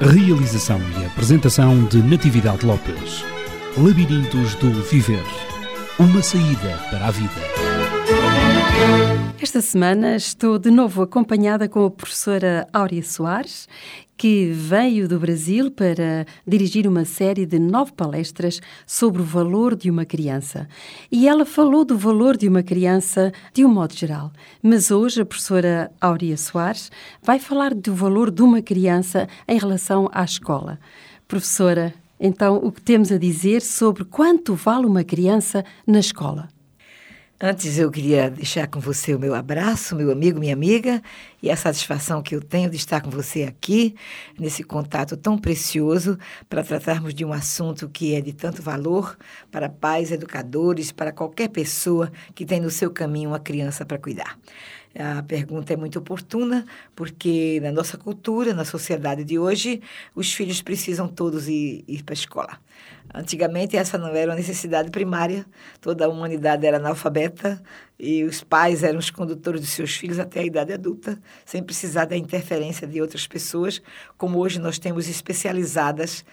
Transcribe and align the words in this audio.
Realização 0.00 0.80
e 1.00 1.06
apresentação 1.06 1.84
de 1.84 2.02
Natividade 2.02 2.66
Lopes. 2.66 3.24
Labirintos 3.76 4.56
do 4.56 4.72
Viver. 4.82 5.24
Uma 5.98 6.20
saída 6.20 6.78
para 6.90 7.06
a 7.06 7.10
vida. 7.12 9.13
Esta 9.44 9.60
semana 9.60 10.16
estou 10.16 10.58
de 10.58 10.70
novo 10.70 11.02
acompanhada 11.02 11.68
com 11.68 11.84
a 11.84 11.90
professora 11.90 12.66
Áurea 12.72 13.02
Soares, 13.02 13.68
que 14.16 14.46
veio 14.46 15.06
do 15.06 15.20
Brasil 15.20 15.70
para 15.70 16.24
dirigir 16.46 16.88
uma 16.88 17.04
série 17.04 17.44
de 17.44 17.58
nove 17.58 17.92
palestras 17.92 18.58
sobre 18.86 19.20
o 19.20 19.24
valor 19.24 19.76
de 19.76 19.90
uma 19.90 20.06
criança. 20.06 20.66
E 21.12 21.28
ela 21.28 21.44
falou 21.44 21.84
do 21.84 21.98
valor 21.98 22.38
de 22.38 22.48
uma 22.48 22.62
criança 22.62 23.32
de 23.52 23.66
um 23.66 23.68
modo 23.68 23.94
geral. 23.94 24.32
Mas 24.62 24.90
hoje 24.90 25.20
a 25.20 25.26
professora 25.26 25.92
Áurea 26.00 26.38
Soares 26.38 26.90
vai 27.22 27.38
falar 27.38 27.74
do 27.74 27.94
valor 27.94 28.30
de 28.30 28.40
uma 28.40 28.62
criança 28.62 29.28
em 29.46 29.58
relação 29.58 30.08
à 30.10 30.24
escola. 30.24 30.80
Professora, 31.28 31.92
então 32.18 32.56
o 32.56 32.72
que 32.72 32.80
temos 32.80 33.12
a 33.12 33.18
dizer 33.18 33.60
sobre 33.60 34.06
quanto 34.06 34.54
vale 34.54 34.86
uma 34.86 35.04
criança 35.04 35.62
na 35.86 35.98
escola? 35.98 36.53
Antes 37.46 37.76
eu 37.76 37.90
queria 37.90 38.30
deixar 38.30 38.66
com 38.68 38.80
você 38.80 39.14
o 39.14 39.18
meu 39.18 39.34
abraço, 39.34 39.94
meu 39.94 40.10
amigo, 40.10 40.40
minha 40.40 40.54
amiga, 40.54 41.02
e 41.42 41.50
a 41.50 41.56
satisfação 41.58 42.22
que 42.22 42.34
eu 42.34 42.40
tenho 42.40 42.70
de 42.70 42.76
estar 42.76 43.02
com 43.02 43.10
você 43.10 43.42
aqui, 43.42 43.94
nesse 44.38 44.64
contato 44.64 45.14
tão 45.14 45.36
precioso, 45.36 46.18
para 46.48 46.64
tratarmos 46.64 47.12
de 47.12 47.22
um 47.22 47.34
assunto 47.34 47.86
que 47.86 48.14
é 48.14 48.22
de 48.22 48.32
tanto 48.32 48.62
valor 48.62 49.14
para 49.52 49.68
pais, 49.68 50.10
educadores, 50.10 50.90
para 50.90 51.12
qualquer 51.12 51.48
pessoa 51.50 52.10
que 52.34 52.46
tem 52.46 52.58
no 52.62 52.70
seu 52.70 52.90
caminho 52.90 53.28
uma 53.28 53.38
criança 53.38 53.84
para 53.84 53.98
cuidar. 53.98 54.38
A 54.96 55.24
pergunta 55.24 55.72
é 55.72 55.76
muito 55.76 55.98
oportuna, 55.98 56.64
porque 56.94 57.58
na 57.60 57.72
nossa 57.72 57.98
cultura, 57.98 58.54
na 58.54 58.64
sociedade 58.64 59.24
de 59.24 59.36
hoje, 59.36 59.82
os 60.14 60.32
filhos 60.32 60.62
precisam 60.62 61.08
todos 61.08 61.48
ir, 61.48 61.84
ir 61.88 62.04
para 62.04 62.12
a 62.12 62.14
escola. 62.14 62.60
Antigamente, 63.12 63.76
essa 63.76 63.98
não 63.98 64.08
era 64.08 64.30
uma 64.30 64.36
necessidade 64.36 64.90
primária, 64.92 65.44
toda 65.80 66.06
a 66.06 66.08
humanidade 66.08 66.64
era 66.64 66.76
analfabeta 66.76 67.60
e 67.98 68.22
os 68.22 68.44
pais 68.44 68.84
eram 68.84 68.98
os 69.00 69.10
condutores 69.10 69.60
dos 69.60 69.70
seus 69.70 69.94
filhos 69.96 70.18
até 70.20 70.40
a 70.40 70.44
idade 70.44 70.72
adulta, 70.72 71.20
sem 71.44 71.62
precisar 71.62 72.04
da 72.04 72.16
interferência 72.16 72.86
de 72.86 73.00
outras 73.00 73.26
pessoas, 73.26 73.82
como 74.16 74.38
hoje 74.38 74.60
nós 74.60 74.78
temos 74.78 75.08
especializadas 75.08 76.24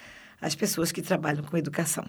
as 0.41 0.55
pessoas 0.55 0.91
que 0.91 1.01
trabalham 1.03 1.43
com 1.43 1.55
educação. 1.55 2.03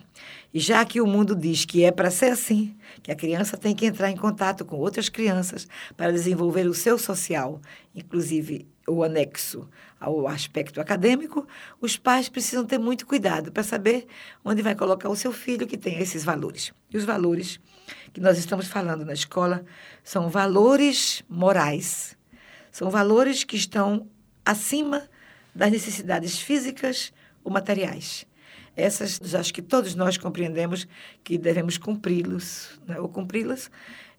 E 0.54 0.58
já 0.58 0.84
que 0.86 1.00
o 1.00 1.06
mundo 1.06 1.36
diz 1.36 1.66
que 1.66 1.84
é 1.84 1.92
para 1.92 2.10
ser 2.10 2.32
assim, 2.32 2.74
que 3.02 3.12
a 3.12 3.14
criança 3.14 3.58
tem 3.58 3.74
que 3.74 3.84
entrar 3.84 4.10
em 4.10 4.16
contato 4.16 4.64
com 4.64 4.76
outras 4.76 5.10
crianças 5.10 5.68
para 5.96 6.10
desenvolver 6.10 6.66
o 6.66 6.72
seu 6.72 6.98
social, 6.98 7.60
inclusive 7.94 8.66
o 8.88 9.04
anexo 9.04 9.68
ao 10.00 10.26
aspecto 10.26 10.80
acadêmico, 10.80 11.46
os 11.80 11.96
pais 11.96 12.28
precisam 12.28 12.64
ter 12.64 12.78
muito 12.78 13.06
cuidado 13.06 13.52
para 13.52 13.62
saber 13.62 14.06
onde 14.44 14.62
vai 14.62 14.74
colocar 14.74 15.08
o 15.08 15.16
seu 15.16 15.32
filho 15.32 15.66
que 15.66 15.76
tem 15.76 15.98
esses 16.00 16.24
valores. 16.24 16.72
E 16.90 16.96
os 16.96 17.04
valores 17.04 17.60
que 18.12 18.20
nós 18.20 18.38
estamos 18.38 18.66
falando 18.66 19.04
na 19.04 19.12
escola 19.12 19.64
são 20.02 20.28
valores 20.28 21.22
morais, 21.28 22.16
são 22.70 22.90
valores 22.90 23.44
que 23.44 23.56
estão 23.56 24.08
acima 24.44 25.08
das 25.54 25.70
necessidades 25.70 26.38
físicas, 26.38 27.12
ou 27.44 27.52
materiais. 27.52 28.26
Essas, 28.76 29.34
acho 29.34 29.52
que 29.52 29.60
todos 29.60 29.94
nós 29.94 30.16
compreendemos 30.16 30.86
que 31.22 31.36
devemos 31.36 31.76
cumpri-los, 31.76 32.80
né? 32.86 32.98
ou 32.98 33.08
cumpri-las, 33.08 33.70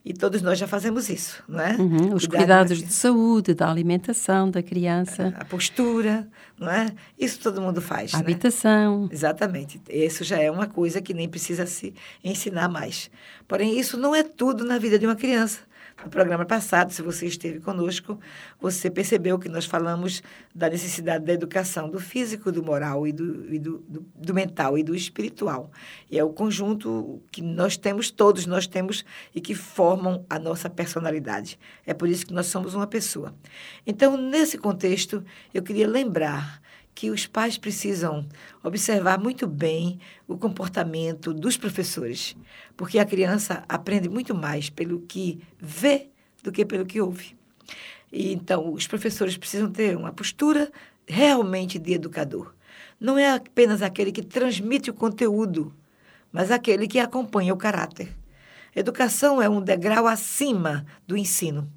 e 0.06 0.14
todos 0.14 0.42
nós 0.42 0.60
já 0.60 0.68
fazemos 0.68 1.10
isso, 1.10 1.42
não 1.48 1.62
é? 1.62 1.78
Uhum, 1.78 2.14
os 2.14 2.28
cuidados 2.28 2.78
de 2.84 2.92
saúde, 2.92 3.54
da 3.54 3.72
alimentação 3.72 4.52
da 4.52 4.62
criança. 4.62 5.34
A 5.38 5.46
postura, 5.46 6.28
não 6.60 6.70
é? 6.70 6.88
Isso 7.18 7.40
todo 7.40 7.62
mundo 7.62 7.82
faz. 7.82 8.14
A 8.14 8.18
né? 8.18 8.24
habitação. 8.24 9.08
Exatamente. 9.10 9.82
Isso 9.90 10.26
já 10.26 10.38
é 10.38 10.52
uma 10.52 10.68
coisa 10.68 11.02
que 11.02 11.14
nem 11.14 11.30
precisa 11.30 11.66
se 11.66 11.94
ensinar 12.22 12.68
mais. 12.68 13.10
Porém, 13.48 13.80
isso 13.80 13.98
não 13.98 14.14
é 14.14 14.24
tudo 14.24 14.66
na 14.66 14.78
vida 14.78 15.00
de 15.00 15.06
uma 15.06 15.16
criança. 15.16 15.60
No 16.04 16.10
programa 16.10 16.44
passado, 16.46 16.92
se 16.92 17.02
você 17.02 17.28
esteve 17.28 17.62
conosco, 17.62 18.20
você 18.60 18.92
percebeu 18.92 19.40
que 19.40 19.48
nós 19.48 19.66
falamos 19.66 20.22
da 20.54 20.70
necessidade 20.70 21.24
da 21.24 21.32
educação 21.32 21.90
do 21.90 21.98
físico, 21.98 22.52
do 22.52 22.62
moral 22.62 23.08
e 23.08 23.14
do, 23.14 23.54
e 23.54 23.58
do, 23.58 23.78
do, 23.88 24.06
do 24.14 24.34
mental 24.34 24.78
e 24.78 24.84
do 24.84 24.94
espiritual. 24.94 25.72
E 26.12 26.20
é 26.20 26.24
o 26.24 26.30
conjunto 26.30 27.24
que 27.32 27.42
nós 27.42 27.78
temos, 27.78 28.12
todos 28.12 28.46
nós 28.46 28.68
temos, 28.68 29.06
e 29.34 29.40
que 29.40 29.56
formam 29.56 30.26
a 30.30 30.38
nossa 30.38 30.70
personalidade. 30.70 31.58
É 31.86 31.94
por 31.94 32.10
isso 32.10 32.26
que 32.26 32.34
nós 32.34 32.48
somos 32.48 32.74
uma 32.74 32.86
pessoa. 32.86 33.34
Então, 33.88 34.18
nesse 34.18 34.58
contexto, 34.58 35.24
eu 35.54 35.64
queria 35.64 35.88
lembrar 35.88 36.62
que 36.96 37.10
os 37.10 37.26
pais 37.26 37.58
precisam 37.58 38.28
observar 38.64 39.20
muito 39.20 39.48
bem 39.48 40.00
o 40.28 40.38
comportamento 40.38 41.34
dos 41.34 41.58
professores, 41.58 42.36
porque 42.78 43.00
a 43.00 43.06
criança 43.06 43.64
aprende 43.68 44.08
muito 44.08 44.36
mais 44.36 44.70
pelo 44.70 45.02
que 45.02 45.42
vê 45.60 46.10
do 46.44 46.52
que 46.52 46.66
pelo 46.66 46.86
que 46.86 47.02
ouve. 47.02 47.36
E 48.12 48.32
então 48.32 48.72
os 48.72 48.86
professores 48.86 49.38
precisam 49.38 49.72
ter 49.72 49.98
uma 49.98 50.12
postura 50.12 50.72
realmente 51.08 51.80
de 51.80 51.94
educador. 51.94 52.54
Não 53.00 53.18
é 53.18 53.32
apenas 53.32 53.82
aquele 53.82 54.12
que 54.12 54.22
transmite 54.22 54.90
o 54.90 54.94
conteúdo, 54.94 55.74
mas 56.32 56.52
aquele 56.52 56.88
que 56.88 57.00
acompanha 57.00 57.54
o 57.54 57.58
caráter. 57.58 58.16
Educação 58.76 59.42
é 59.42 59.48
um 59.48 59.62
degrau 59.62 60.08
acima 60.08 60.86
do 61.08 61.18
ensino. 61.18 61.70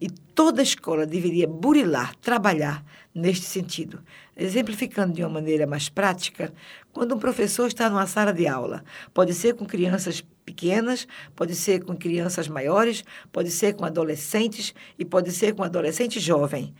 E 0.00 0.10
toda 0.10 0.62
escola 0.62 1.06
deveria 1.06 1.46
burilar, 1.46 2.14
trabalhar 2.16 2.84
neste 3.14 3.46
sentido. 3.46 4.02
Exemplificando 4.36 5.12
de 5.12 5.22
uma 5.22 5.28
maneira 5.28 5.66
mais 5.66 5.90
prática, 5.90 6.52
quando 6.90 7.14
um 7.14 7.18
professor 7.18 7.66
está 7.66 7.90
numa 7.90 8.06
sala 8.06 8.32
de 8.32 8.46
aula, 8.46 8.82
pode 9.12 9.34
ser 9.34 9.54
com 9.54 9.66
crianças 9.66 10.24
pequenas, 10.44 11.06
pode 11.36 11.54
ser 11.54 11.84
com 11.84 11.94
crianças 11.94 12.48
maiores, 12.48 13.04
pode 13.30 13.50
ser 13.50 13.74
com 13.74 13.84
adolescentes 13.84 14.74
e 14.98 15.04
pode 15.04 15.30
ser 15.32 15.54
com 15.54 15.62
adolescente 15.62 16.18
jovem. 16.18 16.74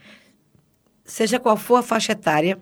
Seja 1.05 1.39
qual 1.39 1.55
for 1.55 1.75
a 1.75 1.83
faixa 1.83 2.13
etária, 2.13 2.57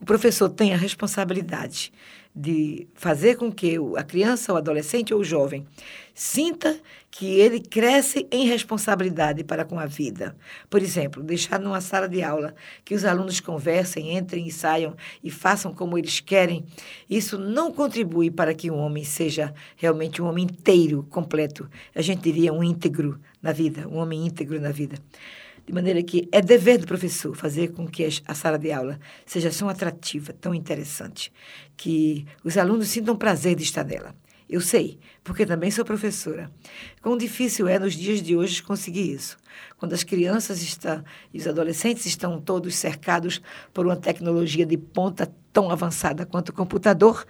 o 0.00 0.06
professor 0.06 0.48
tem 0.48 0.72
a 0.72 0.76
responsabilidade 0.76 1.92
de 2.34 2.86
fazer 2.94 3.36
com 3.36 3.50
que 3.50 3.76
a 3.96 4.04
criança, 4.04 4.52
o 4.52 4.56
adolescente 4.56 5.12
ou 5.12 5.20
o 5.20 5.24
jovem 5.24 5.66
sinta 6.14 6.80
que 7.10 7.26
ele 7.26 7.60
cresce 7.60 8.26
em 8.30 8.46
responsabilidade 8.46 9.42
para 9.42 9.64
com 9.64 9.78
a 9.78 9.86
vida. 9.86 10.36
Por 10.68 10.80
exemplo, 10.80 11.22
deixar 11.22 11.58
numa 11.58 11.80
sala 11.80 12.08
de 12.08 12.22
aula 12.22 12.54
que 12.84 12.94
os 12.94 13.04
alunos 13.04 13.40
conversem, 13.40 14.16
entrem 14.16 14.46
e 14.46 14.52
saiam 14.52 14.96
e 15.22 15.30
façam 15.30 15.74
como 15.74 15.98
eles 15.98 16.20
querem, 16.20 16.64
isso 17.08 17.36
não 17.36 17.72
contribui 17.72 18.30
para 18.30 18.54
que 18.54 18.70
um 18.70 18.78
homem 18.78 19.04
seja 19.04 19.52
realmente 19.76 20.22
um 20.22 20.26
homem 20.26 20.44
inteiro, 20.44 21.04
completo. 21.10 21.68
A 21.94 22.00
gente 22.00 22.22
diria 22.22 22.52
um 22.52 22.62
íntegro 22.62 23.20
na 23.42 23.52
vida, 23.52 23.88
um 23.88 23.96
homem 23.96 24.26
íntegro 24.26 24.60
na 24.60 24.70
vida. 24.70 24.96
De 25.66 25.72
maneira 25.72 26.02
que 26.02 26.28
é 26.32 26.40
dever 26.40 26.78
do 26.78 26.86
professor 26.86 27.36
fazer 27.36 27.72
com 27.72 27.86
que 27.86 28.08
a 28.26 28.34
sala 28.34 28.58
de 28.58 28.72
aula 28.72 28.98
seja 29.26 29.50
tão 29.50 29.68
atrativa, 29.68 30.32
tão 30.32 30.54
interessante, 30.54 31.32
que 31.76 32.24
os 32.42 32.56
alunos 32.56 32.88
sintam 32.88 33.16
prazer 33.16 33.56
de 33.56 33.64
estar 33.64 33.84
nela. 33.84 34.14
Eu 34.50 34.60
sei, 34.60 34.98
porque 35.22 35.46
também 35.46 35.70
sou 35.70 35.84
professora. 35.84 36.50
Quão 37.00 37.16
difícil 37.16 37.68
é 37.68 37.78
nos 37.78 37.94
dias 37.94 38.20
de 38.20 38.34
hoje 38.34 38.60
conseguir 38.60 39.12
isso. 39.12 39.36
Quando 39.78 39.92
as 39.92 40.02
crianças 40.02 40.60
estão 40.60 41.04
e 41.32 41.38
os 41.38 41.46
adolescentes 41.46 42.04
estão 42.04 42.40
todos 42.40 42.74
cercados 42.74 43.40
por 43.72 43.86
uma 43.86 43.94
tecnologia 43.94 44.66
de 44.66 44.76
ponta 44.76 45.32
tão 45.52 45.70
avançada 45.70 46.26
quanto 46.26 46.48
o 46.48 46.52
computador, 46.52 47.24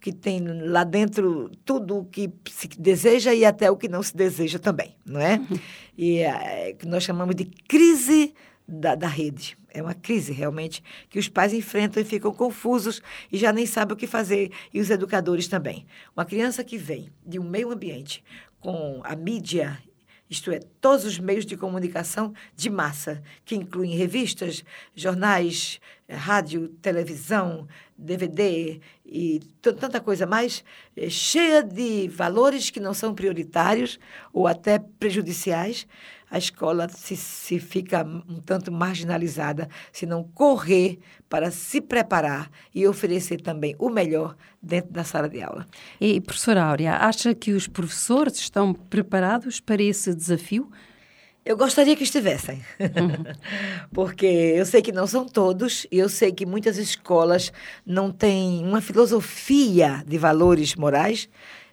que 0.00 0.12
tem 0.12 0.40
lá 0.68 0.82
dentro 0.82 1.48
tudo 1.64 1.98
o 1.98 2.04
que 2.04 2.28
se 2.50 2.66
deseja 2.66 3.32
e 3.32 3.44
até 3.44 3.70
o 3.70 3.76
que 3.76 3.88
não 3.88 4.02
se 4.02 4.16
deseja 4.16 4.58
também, 4.58 4.96
não 5.06 5.20
é? 5.20 5.40
E 5.96 6.18
é, 6.18 6.72
que 6.72 6.88
nós 6.88 7.04
chamamos 7.04 7.36
de 7.36 7.44
crise 7.44 8.34
da, 8.66 8.96
da 8.96 9.06
rede. 9.06 9.56
É 9.74 9.82
uma 9.82 9.92
crise, 9.92 10.32
realmente, 10.32 10.82
que 11.10 11.18
os 11.18 11.28
pais 11.28 11.52
enfrentam 11.52 12.00
e 12.00 12.06
ficam 12.06 12.32
confusos 12.32 13.02
e 13.30 13.36
já 13.36 13.52
nem 13.52 13.66
sabem 13.66 13.94
o 13.94 13.96
que 13.96 14.06
fazer, 14.06 14.52
e 14.72 14.80
os 14.80 14.88
educadores 14.88 15.48
também. 15.48 15.84
Uma 16.16 16.24
criança 16.24 16.62
que 16.62 16.78
vem 16.78 17.10
de 17.26 17.40
um 17.40 17.44
meio 17.44 17.72
ambiente 17.72 18.22
com 18.60 19.02
a 19.04 19.16
mídia 19.16 19.78
isto 20.28 20.50
é, 20.50 20.58
todos 20.80 21.04
os 21.04 21.18
meios 21.18 21.44
de 21.44 21.56
comunicação 21.56 22.32
de 22.56 22.70
massa, 22.70 23.22
que 23.44 23.54
incluem 23.54 23.94
revistas, 23.94 24.64
jornais, 24.94 25.78
rádio, 26.08 26.68
televisão, 26.82 27.66
DVD 27.96 28.80
e 29.06 29.40
tanta 29.60 30.00
coisa 30.00 30.26
mais, 30.26 30.64
é, 30.96 31.08
cheia 31.08 31.62
de 31.62 32.08
valores 32.08 32.70
que 32.70 32.80
não 32.80 32.92
são 32.92 33.14
prioritários 33.14 33.98
ou 34.32 34.46
até 34.46 34.78
prejudiciais, 34.78 35.86
a 36.30 36.38
escola 36.38 36.88
se, 36.88 37.16
se 37.16 37.60
fica 37.60 38.04
um 38.28 38.40
tanto 38.40 38.72
marginalizada 38.72 39.68
se 39.92 40.04
não 40.04 40.24
correr 40.24 40.98
para 41.28 41.50
se 41.50 41.80
preparar 41.80 42.50
e 42.74 42.86
oferecer 42.88 43.40
também 43.40 43.76
o 43.78 43.88
melhor 43.88 44.36
dentro 44.60 44.92
da 44.92 45.04
sala 45.04 45.28
de 45.28 45.40
aula. 45.40 45.66
E, 46.00 46.20
professora 46.20 46.64
Áurea, 46.64 46.96
acha 46.96 47.34
que 47.34 47.52
os 47.52 47.68
professores 47.68 48.36
estão 48.38 48.74
preparados 48.74 49.60
para 49.60 49.82
esse 49.82 50.14
desafio? 50.14 50.70
Eu 51.44 51.58
gostaria 51.58 51.94
que 51.94 52.04
estivessem, 52.04 52.64
porque 53.92 54.24
eu 54.24 54.64
sei 54.64 54.80
que 54.80 54.90
não 54.90 55.06
são 55.06 55.26
todos, 55.26 55.86
e 55.92 55.98
eu 55.98 56.08
sei 56.08 56.32
que 56.32 56.46
muitas 56.46 56.78
escolas 56.78 57.52
não 57.84 58.10
têm 58.10 58.64
uma 58.64 58.80
filosofia 58.80 60.02
de 60.06 60.16
valores 60.16 60.74
morais 60.74 61.28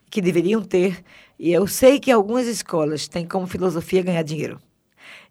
que 0.09 0.21
deveriam 0.21 0.61
ter, 0.61 1.01
e 1.39 1.53
eu 1.53 1.65
sei 1.67 2.01
que 2.01 2.11
algumas 2.11 2.47
escolas 2.47 3.07
têm 3.07 3.25
como 3.25 3.47
filosofia 3.47 4.03
ganhar 4.03 4.23
dinheiro, 4.23 4.59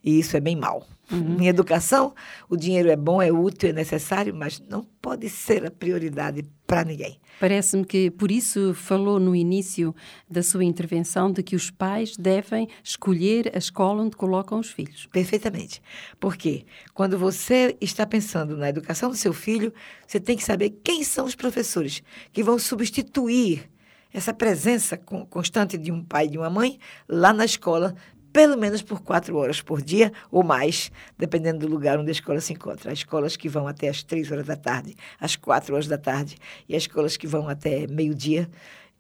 e 0.02 0.18
isso 0.18 0.34
é 0.38 0.40
bem 0.40 0.56
mal. 0.56 0.86
Uhum. 1.12 1.36
Em 1.40 1.48
educação, 1.48 2.14
o 2.48 2.56
dinheiro 2.56 2.88
é 2.88 2.96
bom, 2.96 3.20
é 3.20 3.30
útil, 3.30 3.68
é 3.68 3.72
necessário, 3.74 4.34
mas 4.34 4.58
não 4.70 4.82
pode 5.02 5.28
ser 5.28 5.66
a 5.66 5.70
prioridade 5.70 6.44
para 6.70 6.84
ninguém. 6.84 7.18
Parece-me 7.40 7.84
que 7.84 8.12
por 8.12 8.30
isso 8.30 8.72
falou 8.74 9.18
no 9.18 9.34
início 9.34 9.92
da 10.30 10.40
sua 10.40 10.62
intervenção 10.62 11.32
de 11.32 11.42
que 11.42 11.56
os 11.56 11.68
pais 11.68 12.16
devem 12.16 12.68
escolher 12.84 13.50
a 13.52 13.58
escola 13.58 14.04
onde 14.04 14.16
colocam 14.16 14.60
os 14.60 14.70
filhos. 14.70 15.08
Perfeitamente. 15.10 15.82
Porque 16.20 16.64
quando 16.94 17.18
você 17.18 17.76
está 17.80 18.06
pensando 18.06 18.56
na 18.56 18.68
educação 18.68 19.10
do 19.10 19.16
seu 19.16 19.32
filho, 19.32 19.74
você 20.06 20.20
tem 20.20 20.36
que 20.36 20.44
saber 20.44 20.70
quem 20.84 21.02
são 21.02 21.24
os 21.24 21.34
professores 21.34 22.04
que 22.32 22.40
vão 22.40 22.56
substituir 22.56 23.68
essa 24.12 24.32
presença 24.32 24.96
constante 24.96 25.76
de 25.76 25.90
um 25.90 26.04
pai 26.04 26.26
e 26.26 26.30
de 26.30 26.38
uma 26.38 26.50
mãe 26.50 26.78
lá 27.08 27.32
na 27.32 27.44
escola 27.44 27.96
pelo 28.32 28.56
menos 28.56 28.82
por 28.82 29.02
quatro 29.02 29.36
horas 29.36 29.60
por 29.60 29.82
dia 29.82 30.12
ou 30.30 30.42
mais, 30.42 30.90
dependendo 31.18 31.66
do 31.66 31.72
lugar 31.72 31.98
onde 31.98 32.10
a 32.10 32.12
escola 32.12 32.40
se 32.40 32.52
encontra. 32.52 32.90
Há 32.90 32.92
escolas 32.92 33.36
que 33.36 33.48
vão 33.48 33.66
até 33.66 33.88
as 33.88 34.02
três 34.02 34.30
horas 34.30 34.46
da 34.46 34.56
tarde, 34.56 34.96
às 35.20 35.36
quatro 35.36 35.74
horas 35.74 35.86
da 35.86 35.98
tarde, 35.98 36.36
e 36.68 36.74
há 36.74 36.78
escolas 36.78 37.16
que 37.16 37.26
vão 37.26 37.48
até 37.48 37.86
meio-dia 37.86 38.48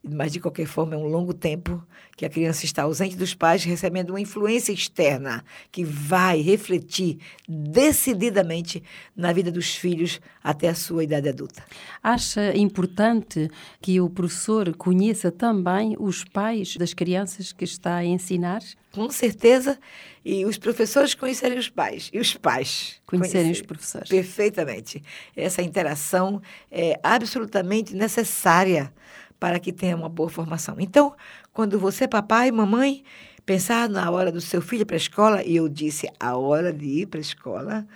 mas 0.02 0.32
de 0.32 0.40
qualquer 0.40 0.66
forma 0.66 0.94
é 0.94 0.98
um 0.98 1.06
longo 1.06 1.34
tempo 1.34 1.84
que 2.16 2.24
a 2.24 2.28
criança 2.28 2.64
está 2.64 2.82
ausente 2.82 3.16
dos 3.16 3.34
pais, 3.34 3.64
recebendo 3.64 4.10
uma 4.10 4.20
influência 4.20 4.72
externa 4.72 5.44
que 5.70 5.84
vai 5.84 6.40
refletir 6.40 7.18
decididamente 7.48 8.82
na 9.14 9.32
vida 9.32 9.50
dos 9.50 9.74
filhos 9.74 10.20
até 10.42 10.68
a 10.68 10.74
sua 10.74 11.04
idade 11.04 11.28
adulta. 11.28 11.62
Acha 12.02 12.56
importante 12.56 13.50
que 13.80 14.00
o 14.00 14.08
professor 14.08 14.74
conheça 14.76 15.30
também 15.30 15.96
os 15.98 16.24
pais 16.24 16.76
das 16.76 16.94
crianças 16.94 17.52
que 17.52 17.64
está 17.64 17.96
a 17.96 18.04
ensinar? 18.04 18.60
Com 18.92 19.08
certeza, 19.10 19.78
e 20.24 20.44
os 20.44 20.58
professores 20.58 21.14
conhecerem 21.14 21.58
os 21.58 21.68
pais, 21.68 22.10
e 22.12 22.18
os 22.18 22.34
pais 22.34 23.00
conhecerem, 23.06 23.32
conhecerem 23.32 23.52
os 23.52 23.62
professores. 23.62 24.08
Perfeitamente. 24.08 25.02
Essa 25.36 25.62
interação 25.62 26.42
é 26.70 26.98
absolutamente 27.02 27.94
necessária 27.94 28.92
para 29.40 29.58
que 29.58 29.72
tenha 29.72 29.96
uma 29.96 30.08
boa 30.08 30.28
formação. 30.28 30.76
Então, 30.78 31.14
quando 31.52 31.78
você, 31.78 32.06
papai 32.06 32.48
e 32.48 32.52
mamãe, 32.52 33.02
pensar 33.46 33.88
na 33.88 34.08
hora 34.10 34.30
do 34.30 34.40
seu 34.40 34.60
filho 34.60 34.84
para 34.84 34.94
a 34.94 34.98
escola, 34.98 35.42
e 35.42 35.56
eu 35.56 35.68
disse 35.68 36.06
a 36.20 36.36
hora 36.36 36.72
de 36.72 36.84
ir 36.84 37.06
para 37.06 37.18
a 37.18 37.22
escola, 37.22 37.86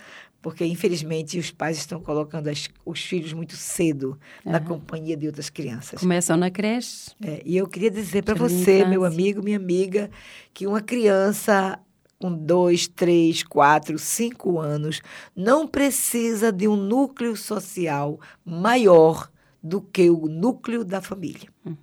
porque 0.41 0.64
infelizmente 0.64 1.38
os 1.38 1.50
pais 1.50 1.76
estão 1.76 2.00
colocando 2.00 2.49
as, 2.49 2.69
os 2.85 3.00
filhos 3.00 3.32
muito 3.32 3.56
cedo 3.56 4.19
uhum. 4.44 4.52
na 4.52 4.61
companhia 4.61 5.17
de 5.17 5.26
outras 5.26 5.49
crianças. 5.49 6.00
Começam 6.00 6.37
na 6.37 6.50
creche. 6.50 7.12
É, 7.23 7.43
e 7.44 7.56
eu 7.56 7.67
queria 7.67 7.91
dizer 7.91 8.25
para 8.25 8.35
você, 8.35 8.85
meu 8.85 9.05
amigo, 9.05 9.43
minha 9.43 9.56
amiga, 9.56 10.11
que 10.52 10.67
uma 10.67 10.81
criança 10.81 11.79
com 12.19 12.32
dois, 12.32 12.88
três, 12.88 13.43
quatro, 13.43 13.99
cinco 13.99 14.58
anos 14.58 15.02
não 15.37 15.67
precisa 15.67 16.50
de 16.50 16.67
um 16.67 16.76
núcleo 16.76 17.37
social 17.37 18.19
maior 18.44 19.31
do 19.64 19.81
que 19.81 20.11
o 20.11 20.28
núcleo 20.28 20.84
da 20.84 21.00
família. 21.00 21.49
Uhum. 21.64 21.75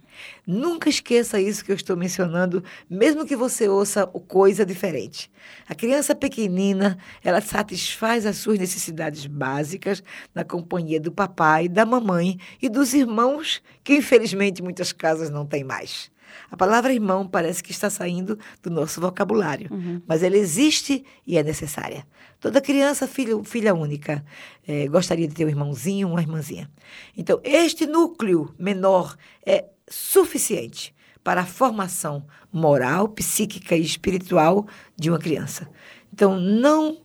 Nunca 0.46 0.88
esqueça 0.88 1.42
isso 1.42 1.66
que 1.66 1.72
eu 1.72 1.76
estou 1.76 1.98
mencionando, 1.98 2.64
mesmo 2.88 3.26
que 3.26 3.36
você 3.36 3.68
ouça 3.68 4.06
coisa 4.06 4.64
diferente. 4.64 5.32
A 5.68 5.74
criança 5.74 6.14
pequenina, 6.14 6.96
ela 7.24 7.42
satisfaz 7.42 8.28
as 8.28 8.38
suas 8.38 8.60
necessidades 8.60 9.26
básicas 9.26 10.04
na 10.36 10.44
companhia 10.44 11.00
do 11.00 11.12
papai, 11.12 11.68
da 11.68 11.84
mamãe 11.84 12.38
e 12.62 12.70
dos 12.70 12.94
irmãos, 12.94 13.64
que 13.84 13.96
infelizmente 13.96 14.62
muitas 14.62 14.92
casas 14.92 15.32
não 15.32 15.44
têm 15.44 15.64
mais. 15.64 16.11
A 16.50 16.58
palavra 16.58 16.94
irmão 16.94 17.28
parece 17.28 17.64
que 17.64 17.72
está 17.72 17.90
saindo 17.90 18.38
do 18.62 18.70
nosso 18.70 19.00
vocabulário, 19.02 19.70
uhum. 19.72 20.02
mas 20.08 20.24
ela 20.24 20.38
existe 20.38 21.04
e 21.26 21.38
é 21.38 21.44
necessária. 21.44 22.06
Toda 22.40 22.60
criança, 22.62 23.08
filho, 23.08 23.44
filha 23.44 23.74
única, 23.74 24.24
é, 24.68 24.88
gostaria 24.88 25.28
de 25.28 25.34
ter 25.34 25.46
um 25.46 25.50
irmãozinho, 25.50 26.10
uma 26.10 26.22
irmãzinha. 26.22 26.70
Então, 27.16 27.40
este 27.44 27.86
núcleo 27.86 28.54
menor 28.58 29.16
é 29.46 29.66
suficiente 29.88 30.96
para 31.24 31.42
a 31.42 31.46
formação 31.46 32.26
moral, 32.52 33.10
psíquica 33.10 33.76
e 33.76 33.82
espiritual 33.82 34.68
de 34.96 35.10
uma 35.10 35.20
criança. 35.20 35.70
Então, 36.12 36.40
não 36.40 36.98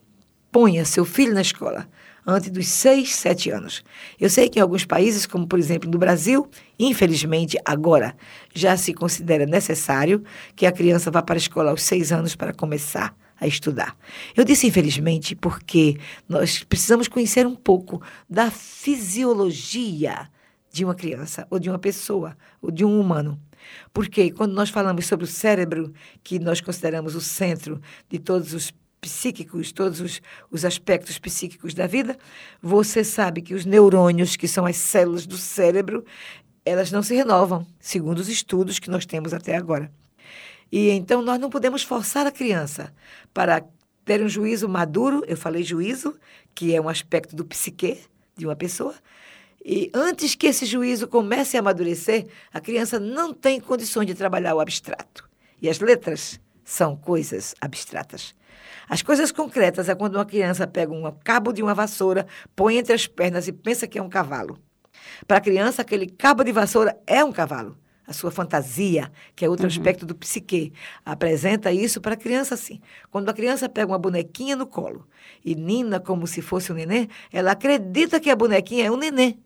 ponha 0.51 0.85
seu 0.85 1.05
filho 1.05 1.35
na 1.35 1.43
escola 1.43 1.87
antes 2.27 2.51
dos 2.51 2.67
6, 2.67 3.15
7 3.15 3.51
anos. 3.51 3.85
Eu 4.19 4.29
sei 4.29 4.49
que 4.49 4.59
em 4.59 4.63
alguns 4.63 4.85
países, 4.85 5.27
como 5.27 5.47
por 5.47 5.59
exemplo 5.59 5.91
no 5.91 5.99
Brasil, 5.99 6.49
infelizmente 6.79 7.57
agora 7.65 8.17
já 8.55 8.77
se 8.77 8.93
considera 8.93 9.47
necessário 9.47 10.25
que 10.55 10.67
a 10.67 10.73
criança 10.73 11.11
vá 11.11 11.23
para 11.23 11.37
a 11.37 11.39
escola 11.39 11.71
aos 11.71 11.83
6 11.83 12.13
anos 12.13 12.35
para 12.35 12.53
começar 12.53 13.15
a 13.39 13.47
estudar. 13.47 13.97
Eu 14.35 14.45
disse 14.45 14.67
infelizmente 14.67 15.37
porque 15.37 15.97
nós 16.29 16.65
precisamos 16.65 17.07
conhecer 17.07 17.47
um 17.47 17.55
pouco 17.55 18.03
da 18.29 18.51
fisiologia 18.51 20.29
de 20.73 20.85
uma 20.85 20.95
criança, 20.95 21.47
ou 21.49 21.59
de 21.59 21.71
uma 21.71 21.79
pessoa, 21.79 22.37
ou 22.61 22.71
de 22.71 22.85
um 22.85 23.01
humano. 23.01 23.41
Porque 23.93 24.31
quando 24.31 24.53
nós 24.53 24.69
falamos 24.69 25.07
sobre 25.07 25.25
o 25.25 25.29
cérebro, 25.29 25.93
que 26.23 26.39
nós 26.39 26.61
consideramos 26.61 27.15
o 27.15 27.21
centro 27.21 27.81
de 28.11 28.19
todos 28.19 28.53
os 28.53 28.73
psíquicos, 29.07 29.71
todos 29.71 30.01
os, 30.01 30.21
os 30.51 30.65
aspectos 30.65 31.17
psíquicos 31.17 31.75
da 31.75 31.87
vida, 31.87 32.19
você 32.61 33.05
sabe 33.05 33.41
que 33.41 33.55
os 33.55 33.65
neurônios, 33.65 34.35
que 34.35 34.49
são 34.49 34.67
as 34.67 34.77
células 34.77 35.27
do 35.27 35.39
cérebro, 35.39 36.05
elas 36.65 36.91
não 36.91 37.05
se 37.05 37.15
renovam, 37.15 37.65
segundo 37.79 38.19
os 38.19 38.29
estudos 38.29 38.81
que 38.81 38.91
nós 38.91 39.07
temos 39.07 39.33
até 39.33 39.57
agora. 39.57 39.93
E 40.73 40.91
então 40.91 41.23
nós 41.23 41.39
não 41.39 41.49
podemos 41.49 41.85
forçar 41.85 42.27
a 42.27 42.33
criança 42.33 42.93
para 43.33 43.65
ter 44.05 44.21
um 44.21 44.29
juízo 44.29 44.69
maduro, 44.69 45.23
eu 45.29 45.37
falei 45.37 45.63
juízo, 45.63 46.17
que 46.53 46.75
é 46.75 46.81
um 46.81 46.89
aspecto 46.89 47.37
do 47.37 47.45
psique 47.45 48.01
de 48.37 48.45
uma 48.45 48.57
pessoa. 48.57 48.95
E 49.65 49.89
antes 49.95 50.35
que 50.35 50.49
esse 50.49 50.67
juízo 50.67 51.07
comece 51.07 51.57
a 51.57 51.61
amadurecer, 51.61 52.27
a 52.53 52.61
criança 52.61 52.99
não 52.99 53.33
tem 53.33 53.61
condições 53.61 54.07
de 54.07 54.15
trabalhar 54.15 54.57
o 54.57 54.61
abstrato. 54.61 55.29
E 55.63 55.69
as 55.69 55.79
letras 55.79 56.41
são 56.67 56.97
coisas 56.97 57.55
abstratas. 57.61 58.35
As 58.89 59.01
coisas 59.01 59.31
concretas 59.31 59.89
é 59.89 59.95
quando 59.95 60.17
uma 60.17 60.27
criança 60.27 60.67
pega 60.67 60.93
um 60.93 61.11
cabo 61.25 61.53
de 61.53 61.63
uma 61.63 61.75
vassoura, 61.75 62.27
põe 62.55 62.77
entre 62.77 62.93
as 62.93 63.07
pernas 63.07 63.47
e 63.47 63.53
pensa 63.53 63.87
que 63.87 63.99
é 63.99 64.03
um 64.03 64.09
cavalo. 64.09 64.59
Para 65.27 65.39
a 65.39 65.41
criança, 65.41 65.83
aquele 65.83 66.09
cabo 66.09 66.43
de 66.43 66.51
vassoura 66.51 66.99
é 67.07 67.25
um 67.25 67.33
cavalo 67.33 67.79
a 68.07 68.13
sua 68.13 68.31
fantasia, 68.31 69.11
que 69.35 69.45
é 69.45 69.49
outro 69.49 69.65
uhum. 69.65 69.71
aspecto 69.73 70.07
do 70.07 70.15
psique. 70.15 70.73
Apresenta 71.05 71.73
isso 71.73 72.01
para 72.01 72.15
a 72.15 72.17
criança 72.17 72.55
assim. 72.55 72.81
Quando 73.11 73.29
a 73.29 73.35
criança 73.35 73.69
pega 73.69 73.91
uma 73.91 73.99
bonequinha 73.99 74.55
no 74.55 74.67
colo 74.67 75.07
e 75.45 75.55
nina 75.55 75.99
como 75.99 76.27
se 76.27 76.41
fosse 76.41 76.71
um 76.71 76.77
neném, 76.77 77.09
ela 77.33 77.51
acredita 77.51 78.21
que 78.21 78.31
a 78.31 78.37
bonequinha 78.37 78.87
é 78.87 78.91
um 78.91 78.97
neném. 78.97 79.43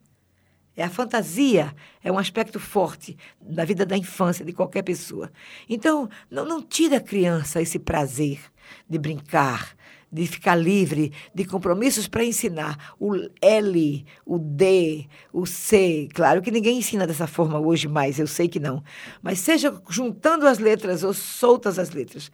É 0.76 0.84
a 0.84 0.88
fantasia, 0.88 1.74
é 2.02 2.10
um 2.10 2.18
aspecto 2.18 2.60
forte 2.60 3.16
da 3.40 3.64
vida 3.64 3.84
da 3.84 3.96
infância 3.96 4.44
de 4.44 4.52
qualquer 4.52 4.82
pessoa. 4.82 5.30
Então, 5.68 6.08
não, 6.30 6.44
não 6.44 6.62
tira 6.62 6.98
a 6.98 7.00
criança 7.00 7.60
esse 7.60 7.78
prazer 7.78 8.40
de 8.88 8.98
brincar, 8.98 9.76
de 10.12 10.26
ficar 10.26 10.54
livre 10.54 11.12
de 11.34 11.44
compromissos 11.44 12.08
para 12.08 12.24
ensinar 12.24 12.94
o 12.98 13.14
L, 13.42 14.06
o 14.24 14.38
D, 14.38 15.06
o 15.32 15.44
C. 15.44 16.08
Claro 16.14 16.40
que 16.40 16.50
ninguém 16.50 16.78
ensina 16.78 17.06
dessa 17.06 17.26
forma 17.26 17.58
hoje 17.58 17.88
mais, 17.88 18.18
eu 18.18 18.26
sei 18.26 18.48
que 18.48 18.60
não. 18.60 18.82
Mas 19.20 19.40
seja 19.40 19.80
juntando 19.88 20.46
as 20.46 20.58
letras 20.58 21.02
ou 21.02 21.12
soltas 21.12 21.78
as 21.78 21.90
letras, 21.90 22.30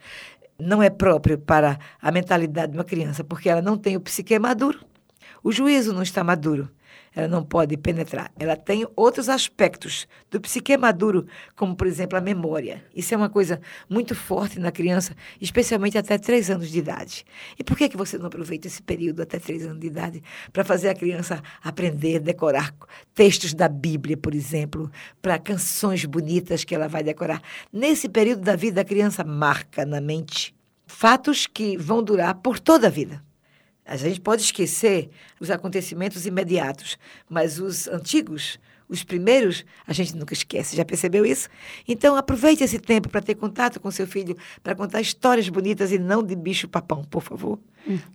não 0.59 0.81
é 0.81 0.89
próprio 0.89 1.37
para 1.37 1.79
a 2.01 2.11
mentalidade 2.11 2.71
de 2.71 2.77
uma 2.77 2.83
criança, 2.83 3.23
porque 3.23 3.49
ela 3.49 3.61
não 3.61 3.77
tem 3.77 3.95
o 3.95 4.01
psique 4.01 4.37
maduro. 4.39 4.79
O 5.43 5.51
juízo 5.51 5.93
não 5.93 6.01
está 6.01 6.23
maduro 6.23 6.69
ela 7.17 7.27
não 7.27 7.43
pode 7.43 7.75
penetrar. 7.77 8.31
Ela 8.39 8.55
tem 8.55 8.85
outros 8.95 9.27
aspectos 9.27 10.07
do 10.29 10.39
psique 10.39 10.77
maduro, 10.77 11.25
como, 11.55 11.75
por 11.75 11.87
exemplo, 11.87 12.15
a 12.15 12.21
memória. 12.21 12.85
Isso 12.95 13.11
é 13.11 13.17
uma 13.17 13.27
coisa 13.27 13.59
muito 13.89 14.13
forte 14.13 14.59
na 14.59 14.71
criança, 14.71 15.15
especialmente 15.41 15.97
até 15.97 16.19
três 16.19 16.47
anos 16.51 16.69
de 16.69 16.77
idade. 16.77 17.25
E 17.57 17.63
por 17.63 17.75
que, 17.75 17.89
que 17.89 17.97
você 17.97 18.19
não 18.19 18.27
aproveita 18.27 18.67
esse 18.67 18.83
período 18.83 19.23
até 19.23 19.39
três 19.39 19.65
anos 19.65 19.79
de 19.79 19.87
idade 19.87 20.21
para 20.53 20.63
fazer 20.63 20.89
a 20.89 20.93
criança 20.93 21.41
aprender, 21.63 22.19
decorar 22.19 22.71
textos 23.15 23.55
da 23.55 23.67
Bíblia, 23.67 24.15
por 24.15 24.35
exemplo, 24.35 24.91
para 25.19 25.39
canções 25.39 26.05
bonitas 26.05 26.63
que 26.63 26.75
ela 26.75 26.87
vai 26.87 27.01
decorar? 27.01 27.41
Nesse 27.73 28.07
período 28.07 28.43
da 28.43 28.55
vida, 28.55 28.81
a 28.81 28.85
criança 28.85 29.23
marca 29.23 29.83
na 29.87 29.99
mente 29.99 30.55
fatos 30.85 31.47
que 31.47 31.75
vão 31.77 32.03
durar 32.03 32.35
por 32.35 32.59
toda 32.59 32.85
a 32.85 32.91
vida. 32.91 33.25
A 33.87 33.95
gente 33.95 34.19
pode 34.19 34.41
esquecer 34.41 35.09
os 35.39 35.49
acontecimentos 35.49 36.25
imediatos, 36.25 36.97
mas 37.29 37.57
os 37.59 37.87
antigos, 37.87 38.59
os 38.89 39.03
primeiros, 39.03 39.65
a 39.87 39.93
gente 39.93 40.15
nunca 40.15 40.33
esquece. 40.33 40.75
Já 40.75 40.83
percebeu 40.83 41.25
isso? 41.25 41.47
Então, 41.87 42.15
aproveite 42.15 42.63
esse 42.63 42.79
tempo 42.79 43.07
para 43.07 43.21
ter 43.21 43.35
contato 43.35 43.79
com 43.79 43.89
seu 43.89 44.05
filho, 44.05 44.35
para 44.61 44.75
contar 44.75 44.99
histórias 44.99 45.47
bonitas 45.47 45.91
e 45.91 45.97
não 45.97 46.21
de 46.21 46.35
bicho-papão, 46.35 47.03
por 47.05 47.21
favor 47.21 47.59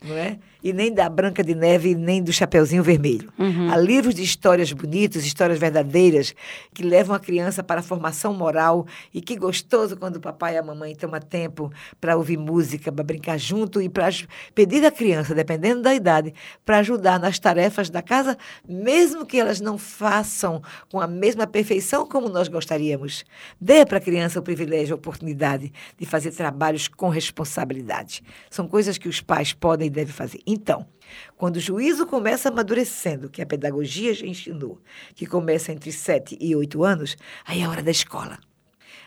não 0.05 0.17
é? 0.17 0.39
E 0.63 0.73
nem 0.73 0.93
da 0.93 1.09
Branca 1.09 1.43
de 1.43 1.55
Neve, 1.55 1.95
nem 1.95 2.23
do 2.23 2.33
Chapeuzinho 2.33 2.83
Vermelho. 2.83 3.33
Uhum. 3.39 3.71
Há 3.71 3.77
livros 3.77 4.15
de 4.15 4.23
histórias 4.23 4.73
bonitas, 4.73 5.25
histórias 5.25 5.59
verdadeiras, 5.59 6.35
que 6.73 6.85
levam 6.85 7.17
a 7.17 7.19
criança 7.19 7.65
para 7.65 7.81
a 7.81 7.83
formação 7.83 8.33
moral. 8.33 8.87
E 9.13 9.21
que 9.21 9.37
gostoso 9.37 9.97
quando 9.97 10.17
o 10.17 10.21
papai 10.21 10.55
e 10.55 10.59
a 10.59 10.63
mamãe 10.63 10.95
tomam 10.95 11.21
tempo 11.21 11.73
para 12.01 12.17
ouvir 12.17 12.37
música, 12.37 12.93
para 12.93 13.03
brincar 13.03 13.39
junto 13.39 13.83
e 13.83 13.89
para 13.89 14.09
pedir 14.55 14.85
à 14.85 14.91
criança, 14.91 15.35
dependendo 15.35 15.83
da 15.83 15.95
idade, 15.95 16.33
para 16.65 16.79
ajudar 16.79 17.19
nas 17.19 17.39
tarefas 17.39 17.91
da 17.91 18.01
casa, 18.01 18.39
mesmo 18.69 19.27
que 19.27 19.39
elas 19.39 19.61
não 19.61 19.77
façam 19.77 20.63
com 20.91 21.01
a 21.01 21.07
mesma 21.07 21.47
perfeição 21.47 22.07
como 22.07 22.29
nós 22.29 22.47
gostaríamos. 22.47 23.25
Dê 23.61 23.85
para 23.85 23.99
a 23.99 24.01
criança 24.01 24.39
o 24.39 24.43
privilégio, 24.43 24.95
a 24.95 24.97
oportunidade 24.97 25.73
de 25.99 26.07
fazer 26.07 26.31
trabalhos 26.31 26.87
com 26.89 27.09
responsabilidade. 27.09 28.23
São 28.51 28.69
coisas 28.69 28.99
que 28.99 29.09
os 29.09 29.21
pais 29.21 29.53
podem 29.63 29.87
e 29.87 29.91
devem 29.91 30.13
fazer. 30.13 30.41
Então, 30.45 30.85
quando 31.37 31.57
o 31.57 31.61
juízo 31.61 32.05
começa 32.05 32.49
amadurecendo, 32.49 33.31
que 33.31 33.41
a 33.41 33.47
pedagogia 33.47 34.13
já 34.13 34.27
ensinou, 34.27 34.81
que 35.15 35.25
começa 35.25 35.71
entre 35.71 35.93
7 35.93 36.37
e 36.41 36.57
8 36.57 36.83
anos, 36.83 37.17
aí 37.47 37.61
é 37.61 37.65
a 37.65 37.71
hora 37.71 37.83
da 37.83 37.93
escola. 37.93 38.41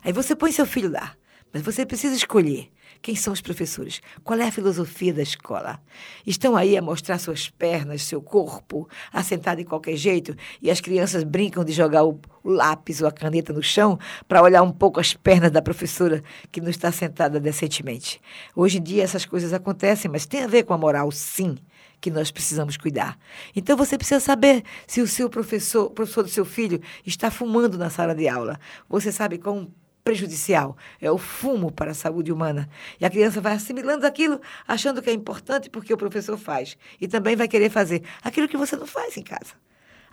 Aí 0.01 0.13
você 0.13 0.33
põe 0.33 0.53
seu 0.53 0.65
filho 0.65 0.89
lá, 0.89 1.13
mas 1.51 1.62
você 1.62 1.85
precisa 1.85 2.15
escolher 2.15 2.69
quem 3.05 3.15
são 3.15 3.31
os 3.31 3.39
professores? 3.39 4.01
Qual 4.24 4.39
é 4.39 4.47
a 4.47 4.51
filosofia 4.51 5.13
da 5.13 5.21
escola? 5.21 5.79
Estão 6.25 6.55
aí 6.55 6.75
a 6.75 6.81
mostrar 6.81 7.19
suas 7.19 7.47
pernas, 7.47 8.01
seu 8.01 8.19
corpo, 8.19 8.89
assentado 9.13 9.57
de 9.57 9.63
qualquer 9.63 9.95
jeito, 9.95 10.35
e 10.59 10.71
as 10.71 10.81
crianças 10.81 11.24
brincam 11.24 11.63
de 11.63 11.71
jogar 11.71 12.03
o, 12.03 12.19
lápis 12.43 13.03
ou 13.03 13.07
a 13.07 13.12
caneta 13.12 13.53
no 13.53 13.62
chão 13.62 14.00
para 14.27 14.41
olhar 14.41 14.63
um 14.63 14.71
pouco 14.71 15.00
as 15.00 15.13
pernas 15.13 15.51
da 15.51 15.62
professora 15.62 16.24
que 16.51 16.59
não 16.59 16.71
está 16.71 16.91
sentada 16.91 17.39
decentemente. 17.39 18.19
Hoje 18.55 18.79
em 18.79 18.81
dia 18.81 19.03
essas 19.03 19.24
coisas 19.24 19.53
acontecem, 19.53 20.09
mas 20.09 20.25
tem 20.25 20.41
a 20.41 20.47
ver 20.47 20.63
com 20.63 20.74
a 20.74 20.77
moral, 20.77 21.12
sim 21.12 21.59
que 22.01 22.09
nós 22.09 22.31
precisamos 22.31 22.75
cuidar. 22.75 23.19
Então 23.55 23.77
você 23.77 24.00
precisa 24.00 24.19
saber 24.19 24.63
se 24.88 25.00
o 25.00 25.07
seu 25.07 25.29
professor, 25.29 25.85
o 25.85 25.89
professor 25.91 26.24
do 26.24 26.29
seu 26.29 26.43
filho 26.43 26.81
está 27.05 27.29
fumando 27.29 27.77
na 27.77 27.91
sala 27.91 28.15
de 28.15 28.27
aula. 28.27 28.59
Você 28.89 29.12
sabe 29.12 29.38
quão 29.38 29.71
prejudicial, 30.05 30.77
é 31.01 31.09
o 31.09 31.17
fumo 31.17 31.71
para 31.71 31.89
a 31.89 31.95
saúde 31.95 32.31
humana. 32.31 32.69
E 33.01 33.05
a 33.05 33.09
criança 33.09 33.41
vai 33.41 33.53
assimilando 33.53 34.05
aquilo, 34.05 34.39
achando 34.67 35.01
que 35.01 35.09
é 35.09 35.13
importante 35.13 35.67
porque 35.67 35.91
o 35.91 35.97
professor 35.97 36.38
faz. 36.38 36.77
E 37.01 37.07
também 37.07 37.35
vai 37.35 37.47
querer 37.47 37.71
fazer 37.71 38.03
aquilo 38.24 38.47
que 38.47 38.55
você 38.55 38.75
não 38.75 38.85
faz 38.85 39.17
em 39.17 39.24
casa. 39.24 39.53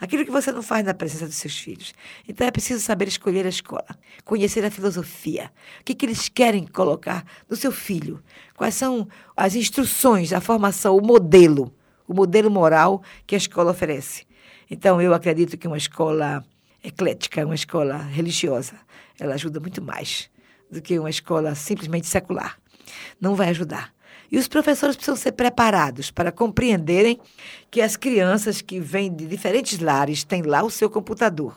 Aquilo 0.01 0.25
que 0.25 0.31
você 0.31 0.51
não 0.51 0.63
faz 0.63 0.83
na 0.83 0.95
presença 0.95 1.27
dos 1.27 1.37
seus 1.37 1.59
filhos. 1.59 1.93
Então 2.27 2.47
é 2.47 2.51
preciso 2.51 2.81
saber 2.81 3.07
escolher 3.07 3.45
a 3.45 3.51
escola, 3.51 3.87
conhecer 4.25 4.65
a 4.65 4.71
filosofia, 4.71 5.53
o 5.81 5.85
que, 5.85 5.95
que 5.95 6.07
eles 6.07 6.27
querem 6.27 6.67
colocar 6.67 7.25
no 7.49 7.55
seu 7.55 7.71
filho, 7.71 8.21
quais 8.57 8.75
são 8.75 9.07
as 9.37 9.55
instruções, 9.55 10.33
a 10.33 10.41
formação, 10.41 10.97
o 10.97 11.07
modelo, 11.07 11.73
o 12.09 12.15
modelo 12.15 12.51
moral 12.51 13.03
que 13.27 13.35
a 13.35 13.39
escola 13.39 13.71
oferece. 13.71 14.25
Então 14.71 15.03
eu 15.03 15.13
acredito 15.13 15.59
que 15.59 15.69
uma 15.69 15.77
escola 15.77 16.43
eclética, 16.83 17.45
uma 17.45 17.55
escola 17.55 17.97
religiosa, 17.97 18.75
ela 19.19 19.35
ajuda 19.35 19.61
muito 19.61 19.81
mais 19.83 20.31
do 20.71 20.81
que 20.81 20.99
uma 20.99 21.11
escola 21.11 21.55
simplesmente 21.55 22.07
secular. 22.07 22.59
Não 23.21 23.35
vai 23.35 23.51
ajudar. 23.51 23.93
E 24.31 24.39
os 24.39 24.49
professores 24.49 24.97
precisam 24.97 25.17
ser 25.17 25.33
preparados 25.33 26.11
para 26.11 26.33
compreenderem 26.33 27.21
que 27.71 27.83
as 27.83 27.97
crianças 27.97 28.63
que 28.63 28.81
vêm 28.81 29.15
de 29.15 29.27
diferentes 29.27 29.79
lares 29.79 30.25
têm 30.25 30.43
lá 30.43 30.63
o 30.63 30.71
seu 30.71 30.89
computador, 30.89 31.55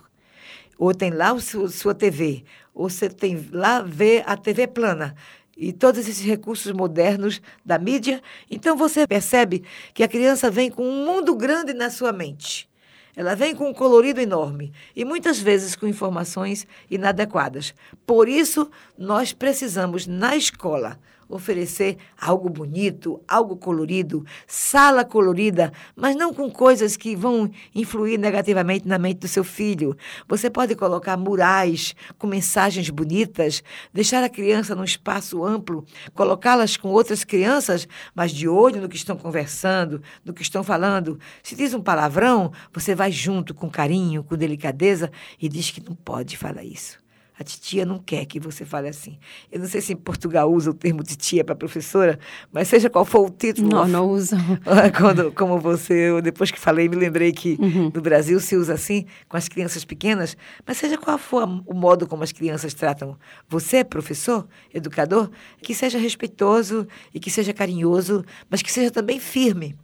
ou 0.77 0.93
tem 0.93 1.09
lá 1.09 1.31
o 1.31 1.39
sua 1.39 1.95
TV, 1.95 2.43
ou 2.73 2.89
você 2.89 3.09
tem 3.09 3.47
lá 3.51 3.81
ver 3.81 4.23
a 4.27 4.35
TV 4.35 4.67
plana 4.67 5.15
e 5.57 5.71
todos 5.71 6.01
esses 6.01 6.19
recursos 6.25 6.71
modernos 6.73 7.41
da 7.65 7.79
mídia. 7.79 8.21
Então 8.51 8.75
você 8.75 9.07
percebe 9.07 9.63
que 9.93 10.03
a 10.03 10.07
criança 10.07 10.51
vem 10.51 10.69
com 10.69 10.83
um 10.83 11.05
mundo 11.05 11.33
grande 11.35 11.73
na 11.73 11.89
sua 11.89 12.11
mente. 12.11 12.69
Ela 13.15 13.35
vem 13.35 13.55
com 13.55 13.69
um 13.69 13.73
colorido 13.73 14.19
enorme 14.19 14.73
e 14.95 15.05
muitas 15.05 15.39
vezes 15.39 15.75
com 15.75 15.87
informações 15.87 16.67
inadequadas. 16.89 17.73
Por 18.05 18.27
isso, 18.27 18.69
nós 18.97 19.31
precisamos, 19.31 20.05
na 20.05 20.35
escola, 20.35 20.99
oferecer 21.29 21.97
algo 22.19 22.49
bonito, 22.49 23.21
algo 23.27 23.55
colorido, 23.55 24.25
sala 24.47 25.03
colorida, 25.03 25.71
mas 25.95 26.15
não 26.15 26.33
com 26.33 26.49
coisas 26.49 26.95
que 26.95 27.15
vão 27.15 27.49
influir 27.73 28.17
negativamente 28.17 28.87
na 28.87 28.97
mente 28.97 29.19
do 29.19 29.27
seu 29.27 29.43
filho. 29.43 29.95
Você 30.27 30.49
pode 30.49 30.75
colocar 30.75 31.17
murais 31.17 31.95
com 32.17 32.27
mensagens 32.27 32.89
bonitas, 32.89 33.63
deixar 33.93 34.23
a 34.23 34.29
criança 34.29 34.75
num 34.75 34.83
espaço 34.83 35.43
amplo, 35.43 35.85
colocá-las 36.13 36.77
com 36.77 36.89
outras 36.89 37.23
crianças, 37.23 37.87
mas 38.13 38.31
de 38.31 38.47
olho 38.47 38.81
no 38.81 38.89
que 38.89 38.95
estão 38.95 39.17
conversando, 39.17 40.01
no 40.23 40.33
que 40.33 40.41
estão 40.41 40.63
falando. 40.63 41.19
Se 41.43 41.55
diz 41.55 41.73
um 41.73 41.81
palavrão, 41.81 42.51
você 42.73 42.95
vai 42.95 43.11
junto 43.11 43.53
com 43.53 43.69
carinho, 43.69 44.23
com 44.23 44.35
delicadeza 44.35 45.11
e 45.41 45.47
diz 45.49 45.71
que 45.71 45.83
não 45.83 45.95
pode 45.95 46.37
falar 46.37 46.63
isso. 46.63 47.04
A 47.37 47.43
titia 47.43 47.85
não 47.85 47.99
quer 47.99 48.25
que 48.25 48.39
você 48.39 48.63
fale 48.63 48.87
assim. 48.87 49.17
Eu 49.51 49.59
não 49.59 49.67
sei 49.67 49.81
se 49.81 49.91
em 49.91 49.95
Portugal 49.95 50.51
usa 50.51 50.71
o 50.71 50.73
termo 50.73 51.03
titia 51.03 51.43
para 51.43 51.53
professora, 51.53 52.17
mas 52.51 52.69
seja 52.69 52.89
qual 52.89 53.03
for 53.03 53.27
o 53.27 53.29
título. 53.29 53.69
Não, 53.69 53.87
não 53.87 54.09
usam. 54.09 54.39
Quando, 54.97 55.31
como 55.33 55.59
você, 55.59 55.93
eu, 55.93 56.21
depois 56.21 56.49
que 56.49 56.59
falei, 56.59 56.87
me 56.87 56.95
lembrei 56.95 57.33
que 57.33 57.57
uhum. 57.59 57.91
no 57.93 58.01
Brasil 58.01 58.39
se 58.39 58.55
usa 58.55 58.73
assim 58.73 59.05
com 59.27 59.35
as 59.35 59.49
crianças 59.49 59.83
pequenas, 59.83 60.37
mas 60.65 60.77
seja 60.77 60.97
qual 60.97 61.17
for 61.17 61.43
o 61.65 61.73
modo 61.73 62.07
como 62.07 62.23
as 62.23 62.31
crianças 62.31 62.73
tratam 62.73 63.17
você, 63.49 63.83
professor, 63.83 64.47
educador, 64.73 65.29
que 65.61 65.73
seja 65.73 65.97
respeitoso 65.97 66.87
e 67.13 67.19
que 67.19 67.29
seja 67.29 67.53
carinhoso, 67.53 68.23
mas 68.49 68.61
que 68.61 68.71
seja 68.71 68.91
também 68.91 69.19
firme. 69.19 69.75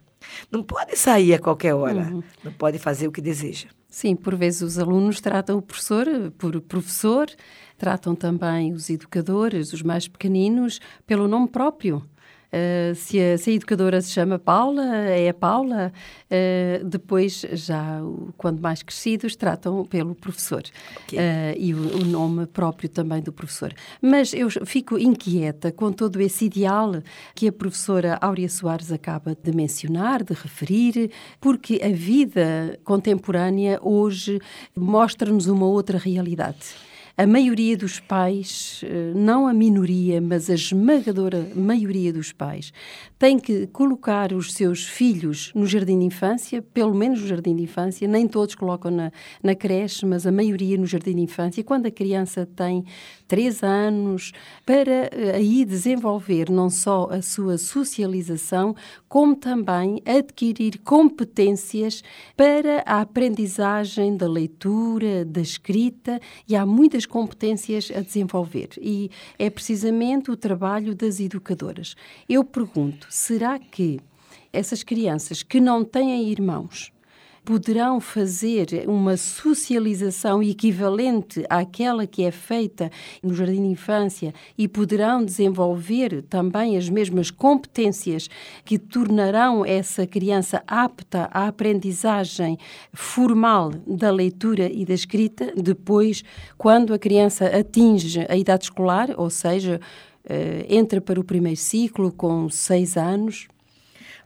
Não 0.50 0.62
pode 0.62 0.96
sair 0.96 1.34
a 1.34 1.38
qualquer 1.38 1.74
hora, 1.74 2.00
uhum. 2.00 2.22
não 2.42 2.52
pode 2.52 2.78
fazer 2.78 3.08
o 3.08 3.12
que 3.12 3.20
deseja. 3.20 3.68
Sim, 3.92 4.16
por 4.16 4.34
vezes 4.34 4.62
os 4.62 4.78
alunos 4.78 5.20
tratam 5.20 5.58
o 5.58 5.62
professor 5.62 6.06
por 6.38 6.58
professor, 6.62 7.26
tratam 7.76 8.14
também 8.14 8.72
os 8.72 8.88
educadores, 8.88 9.74
os 9.74 9.82
mais 9.82 10.08
pequeninos, 10.08 10.80
pelo 11.06 11.28
nome 11.28 11.46
próprio. 11.48 12.02
Uh, 12.52 12.94
se, 12.94 13.18
a, 13.18 13.38
se, 13.38 13.50
a, 13.50 13.54
educadora 13.54 13.98
se 14.02 14.10
chama 14.10 14.38
Paula, 14.38 14.84
é 14.84 15.30
a 15.30 15.34
Paula. 15.34 15.90
Uh, 16.30 16.84
depois, 16.84 17.46
já 17.52 18.00
quando 18.36 18.60
mais 18.60 18.82
crescidos, 18.82 19.34
tratam 19.34 19.86
pelo 19.86 20.14
professor 20.14 20.62
okay. 21.04 21.18
uh, 21.18 21.22
e 21.56 21.72
o, 21.72 22.02
o, 22.02 22.04
nome 22.04 22.46
próprio 22.46 22.90
também 22.90 23.22
do 23.22 23.32
professor. 23.32 23.72
Mas 24.02 24.34
eu 24.34 24.50
fico 24.66 24.98
inquieta 24.98 25.72
com 25.72 25.90
todo 25.90 26.20
esse 26.20 26.44
ideal 26.44 26.92
que 27.34 27.48
a 27.48 27.52
professora 27.52 28.18
Áurea 28.20 28.50
Soares 28.50 28.92
acaba 28.92 29.34
de 29.34 29.50
mencionar, 29.56 30.22
de 30.22 30.34
referir, 30.34 31.10
porque 31.40 31.80
a 31.82 31.88
vida 31.88 32.78
contemporânea 32.84 33.78
hoje 33.82 34.38
mostra-nos 34.76 35.46
uma 35.46 35.64
outra 35.64 35.96
realidade 35.96 36.91
a 37.16 37.26
maioria 37.26 37.76
dos 37.76 38.00
pais, 38.00 38.80
eh, 38.84 39.12
não 39.14 39.46
a 39.46 39.52
minoria, 39.52 40.20
mas 40.20 40.48
a 40.48 40.54
esmagadora 40.54 41.46
maioria 41.54 42.12
dos 42.12 42.32
pais, 42.32 42.72
tem 43.18 43.38
que 43.38 43.66
colocar 43.66 44.32
os 44.32 44.52
seus 44.54 44.84
filhos 44.86 45.52
no 45.54 45.66
jardim 45.66 45.98
de 45.98 46.06
infância, 46.06 46.62
pelo 46.62 46.94
menos 46.94 47.20
no 47.20 47.26
jardim 47.26 47.54
de 47.54 47.62
infância, 47.62 48.08
nem 48.08 48.26
todos 48.26 48.54
colocam 48.54 48.90
na, 48.90 49.12
na 49.42 49.54
creche, 49.54 50.06
mas 50.06 50.26
a 50.26 50.32
maioria 50.32 50.78
no 50.78 50.86
jardim 50.86 51.14
de 51.14 51.20
infância, 51.20 51.62
quando 51.62 51.86
a 51.86 51.90
criança 51.90 52.46
tem 52.56 52.84
três 53.28 53.62
anos, 53.62 54.32
para 54.64 55.10
eh, 55.12 55.32
aí 55.34 55.64
desenvolver 55.64 56.50
não 56.50 56.68
só 56.68 57.08
a 57.10 57.20
sua 57.22 57.58
socialização, 57.58 58.74
como 59.08 59.36
também 59.36 60.02
adquirir 60.06 60.78
competências 60.78 62.02
para 62.36 62.82
a 62.86 63.00
aprendizagem 63.02 64.16
da 64.16 64.28
leitura, 64.28 65.24
da 65.24 65.40
escrita, 65.40 66.20
e 66.48 66.56
há 66.56 66.64
muitas 66.64 67.01
competências 67.06 67.90
a 67.94 68.00
desenvolver. 68.00 68.70
E 68.80 69.10
é 69.38 69.48
precisamente 69.50 70.30
o 70.30 70.36
trabalho 70.36 70.94
das 70.94 71.20
educadoras. 71.20 71.94
Eu 72.28 72.44
pergunto, 72.44 73.06
será 73.10 73.58
que 73.58 74.00
essas 74.52 74.82
crianças 74.82 75.42
que 75.42 75.60
não 75.60 75.84
têm 75.84 76.30
irmãos 76.30 76.92
poderão 77.44 78.00
fazer 78.00 78.84
uma 78.86 79.16
socialização 79.16 80.42
equivalente 80.42 81.44
àquela 81.50 82.06
que 82.06 82.24
é 82.24 82.30
feita 82.30 82.90
no 83.22 83.34
jardim 83.34 83.62
de 83.62 83.68
infância 83.68 84.32
e 84.56 84.68
poderão 84.68 85.24
desenvolver 85.24 86.22
também 86.22 86.76
as 86.76 86.88
mesmas 86.88 87.30
competências 87.30 88.28
que 88.64 88.78
tornarão 88.78 89.66
essa 89.66 90.06
criança 90.06 90.62
apta 90.66 91.28
à 91.32 91.48
aprendizagem 91.48 92.56
formal 92.92 93.70
da 93.86 94.10
leitura 94.10 94.70
e 94.70 94.84
da 94.84 94.94
escrita 94.94 95.52
depois, 95.56 96.22
quando 96.56 96.94
a 96.94 96.98
criança 96.98 97.46
atinge 97.46 98.24
a 98.28 98.36
idade 98.36 98.64
escolar, 98.64 99.10
ou 99.16 99.30
seja, 99.30 99.80
eh, 100.24 100.66
entra 100.68 101.00
para 101.00 101.18
o 101.18 101.24
primeiro 101.24 101.58
ciclo 101.58 102.12
com 102.12 102.48
seis 102.48 102.96
anos, 102.96 103.48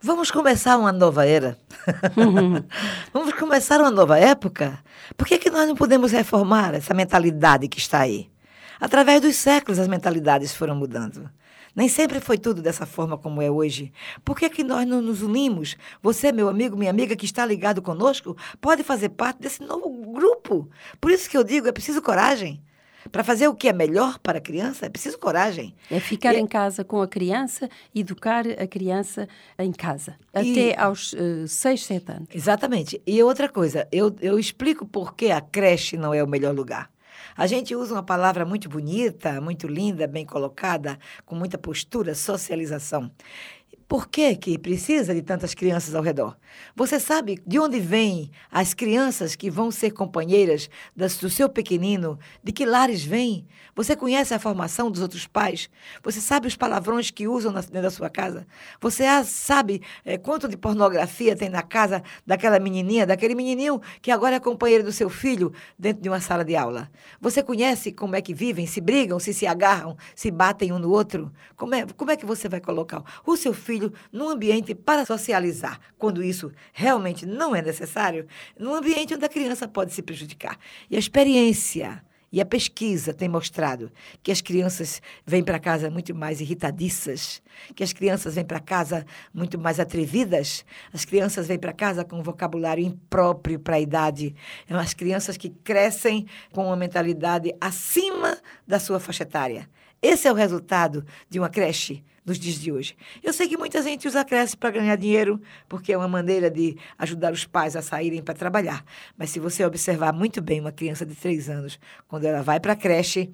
Vamos 0.06 0.30
começar 0.30 0.78
uma 0.78 0.92
nova 0.92 1.26
era. 1.26 1.58
Vamos 3.12 3.34
começar 3.34 3.80
uma 3.80 3.90
nova 3.90 4.16
época. 4.16 4.78
Por 5.16 5.26
que, 5.26 5.36
que 5.36 5.50
nós 5.50 5.66
não 5.66 5.74
podemos 5.74 6.12
reformar 6.12 6.76
essa 6.76 6.94
mentalidade 6.94 7.66
que 7.66 7.80
está 7.80 8.02
aí? 8.02 8.30
Através 8.78 9.20
dos 9.20 9.34
séculos, 9.34 9.80
as 9.80 9.88
mentalidades 9.88 10.54
foram 10.54 10.76
mudando. 10.76 11.28
Nem 11.74 11.88
sempre 11.88 12.20
foi 12.20 12.38
tudo 12.38 12.62
dessa 12.62 12.86
forma 12.86 13.18
como 13.18 13.42
é 13.42 13.50
hoje. 13.50 13.92
Por 14.24 14.36
que, 14.38 14.48
que 14.48 14.62
nós 14.62 14.86
não 14.86 15.02
nos 15.02 15.22
unimos? 15.22 15.76
Você, 16.00 16.30
meu 16.30 16.48
amigo, 16.48 16.76
minha 16.76 16.90
amiga 16.92 17.16
que 17.16 17.24
está 17.24 17.44
ligado 17.44 17.82
conosco, 17.82 18.36
pode 18.60 18.84
fazer 18.84 19.08
parte 19.08 19.40
desse 19.40 19.60
novo 19.64 19.90
grupo. 20.12 20.70
Por 21.00 21.10
isso 21.10 21.28
que 21.28 21.36
eu 21.36 21.42
digo, 21.42 21.66
é 21.66 21.72
preciso 21.72 22.00
coragem. 22.00 22.62
Para 23.10 23.24
fazer 23.24 23.48
o 23.48 23.54
que 23.54 23.68
é 23.68 23.72
melhor 23.72 24.18
para 24.18 24.38
a 24.38 24.40
criança, 24.40 24.86
é 24.86 24.88
preciso 24.88 25.18
coragem. 25.18 25.74
É 25.90 26.00
ficar 26.00 26.34
e... 26.34 26.38
em 26.38 26.46
casa 26.46 26.84
com 26.84 27.00
a 27.00 27.08
criança, 27.08 27.68
educar 27.94 28.44
a 28.46 28.66
criança 28.66 29.28
em 29.58 29.72
casa, 29.72 30.16
e... 30.34 30.52
até 30.52 30.80
aos 30.80 31.12
uh, 31.12 31.46
6, 31.46 31.84
7 31.84 32.12
anos. 32.12 32.28
Exatamente. 32.34 33.00
E 33.06 33.22
outra 33.22 33.48
coisa, 33.48 33.86
eu, 33.90 34.14
eu 34.20 34.38
explico 34.38 34.86
por 34.86 35.14
que 35.14 35.30
a 35.30 35.40
creche 35.40 35.96
não 35.96 36.12
é 36.12 36.22
o 36.22 36.28
melhor 36.28 36.54
lugar. 36.54 36.90
A 37.36 37.46
gente 37.46 37.74
usa 37.74 37.92
uma 37.94 38.02
palavra 38.02 38.46
muito 38.46 38.66
bonita, 38.66 39.40
muito 39.42 39.68
linda, 39.68 40.06
bem 40.06 40.24
colocada, 40.24 40.98
com 41.26 41.34
muita 41.34 41.58
postura, 41.58 42.14
socialização. 42.14 43.10
Por 43.88 44.08
que, 44.08 44.34
que 44.34 44.58
precisa 44.58 45.14
de 45.14 45.22
tantas 45.22 45.54
crianças 45.54 45.94
ao 45.94 46.02
redor? 46.02 46.36
Você 46.74 46.98
sabe 46.98 47.40
de 47.46 47.56
onde 47.60 47.78
vêm 47.78 48.32
as 48.50 48.74
crianças 48.74 49.36
que 49.36 49.48
vão 49.48 49.70
ser 49.70 49.92
companheiras 49.92 50.68
do 50.96 51.30
seu 51.30 51.48
pequenino? 51.48 52.18
De 52.42 52.50
que 52.50 52.66
lares 52.66 53.04
vêm? 53.04 53.46
Você 53.76 53.94
conhece 53.94 54.34
a 54.34 54.40
formação 54.40 54.90
dos 54.90 55.02
outros 55.02 55.28
pais? 55.28 55.70
Você 56.02 56.20
sabe 56.20 56.48
os 56.48 56.56
palavrões 56.56 57.12
que 57.12 57.28
usam 57.28 57.52
dentro 57.52 57.82
da 57.82 57.90
sua 57.90 58.10
casa? 58.10 58.44
Você 58.80 59.04
sabe 59.22 59.80
é, 60.04 60.18
quanto 60.18 60.48
de 60.48 60.56
pornografia 60.56 61.36
tem 61.36 61.48
na 61.48 61.62
casa 61.62 62.02
daquela 62.26 62.58
menininha, 62.58 63.06
daquele 63.06 63.36
menininho 63.36 63.80
que 64.02 64.10
agora 64.10 64.34
é 64.34 64.40
companheiro 64.40 64.82
do 64.82 64.90
seu 64.90 65.08
filho 65.08 65.52
dentro 65.78 66.02
de 66.02 66.08
uma 66.08 66.20
sala 66.20 66.44
de 66.44 66.56
aula? 66.56 66.90
Você 67.20 67.40
conhece 67.40 67.92
como 67.92 68.16
é 68.16 68.20
que 68.20 68.34
vivem, 68.34 68.66
se 68.66 68.80
brigam, 68.80 69.20
se 69.20 69.32
se 69.32 69.46
agarram, 69.46 69.96
se 70.12 70.28
batem 70.28 70.72
um 70.72 70.78
no 70.80 70.90
outro? 70.90 71.30
Como 71.54 71.72
é, 71.72 71.86
como 71.96 72.10
é 72.10 72.16
que 72.16 72.26
você 72.26 72.48
vai 72.48 72.60
colocar 72.60 73.04
o 73.24 73.36
seu 73.36 73.54
filho? 73.54 73.75
Filho 73.76 73.92
num 74.10 74.28
ambiente 74.28 74.74
para 74.74 75.04
socializar, 75.04 75.78
quando 75.98 76.22
isso 76.22 76.50
realmente 76.72 77.26
não 77.26 77.54
é 77.54 77.60
necessário, 77.60 78.26
num 78.58 78.74
ambiente 78.74 79.14
onde 79.14 79.24
a 79.24 79.28
criança 79.28 79.68
pode 79.68 79.92
se 79.92 80.02
prejudicar. 80.02 80.58
E 80.90 80.96
a 80.96 80.98
experiência 80.98 82.02
e 82.32 82.40
a 82.40 82.44
pesquisa 82.44 83.14
tem 83.14 83.28
mostrado 83.28 83.90
que 84.22 84.32
as 84.32 84.40
crianças 84.40 85.00
vêm 85.24 85.44
para 85.44 85.58
casa 85.58 85.88
muito 85.90 86.14
mais 86.14 86.40
irritadiças, 86.40 87.40
que 87.74 87.84
as 87.84 87.92
crianças 87.92 88.34
vêm 88.34 88.44
para 88.44 88.58
casa 88.58 89.06
muito 89.32 89.58
mais 89.58 89.78
atrevidas, 89.78 90.64
as 90.92 91.04
crianças 91.04 91.46
vêm 91.46 91.58
para 91.58 91.72
casa 91.72 92.04
com 92.04 92.18
um 92.18 92.22
vocabulário 92.22 92.84
impróprio 92.84 93.60
para 93.60 93.76
a 93.76 93.80
idade, 93.80 94.34
as 94.68 94.92
crianças 94.92 95.36
que 95.36 95.50
crescem 95.50 96.26
com 96.52 96.66
uma 96.66 96.76
mentalidade 96.76 97.54
acima 97.60 98.36
da 98.66 98.80
sua 98.80 98.98
faixa 98.98 99.22
etária. 99.22 99.68
Esse 100.02 100.28
é 100.28 100.32
o 100.32 100.34
resultado 100.34 101.06
de 101.30 101.38
uma 101.38 101.48
creche 101.48 102.04
nos 102.26 102.38
dias 102.38 102.56
de 102.56 102.72
hoje. 102.72 102.96
Eu 103.22 103.32
sei 103.32 103.48
que 103.48 103.56
muita 103.56 103.80
gente 103.80 104.08
usa 104.08 104.24
creche 104.24 104.56
para 104.56 104.72
ganhar 104.72 104.96
dinheiro, 104.96 105.40
porque 105.68 105.92
é 105.92 105.96
uma 105.96 106.08
maneira 106.08 106.50
de 106.50 106.76
ajudar 106.98 107.32
os 107.32 107.46
pais 107.46 107.76
a 107.76 107.80
saírem 107.80 108.20
para 108.20 108.34
trabalhar. 108.34 108.84
Mas 109.16 109.30
se 109.30 109.38
você 109.38 109.64
observar 109.64 110.12
muito 110.12 110.42
bem 110.42 110.60
uma 110.60 110.72
criança 110.72 111.06
de 111.06 111.14
três 111.14 111.48
anos, 111.48 111.78
quando 112.08 112.24
ela 112.24 112.42
vai 112.42 112.58
para 112.58 112.72
a 112.72 112.76
creche, 112.76 113.32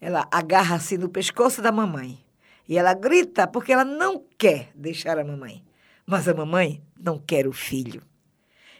ela 0.00 0.26
agarra-se 0.32 0.96
no 0.96 1.10
pescoço 1.10 1.60
da 1.60 1.70
mamãe. 1.70 2.18
E 2.66 2.78
ela 2.78 2.94
grita 2.94 3.46
porque 3.46 3.72
ela 3.72 3.84
não 3.84 4.24
quer 4.38 4.70
deixar 4.74 5.18
a 5.18 5.24
mamãe. 5.24 5.62
Mas 6.06 6.26
a 6.26 6.34
mamãe 6.34 6.82
não 6.98 7.18
quer 7.18 7.46
o 7.46 7.52
filho 7.52 8.02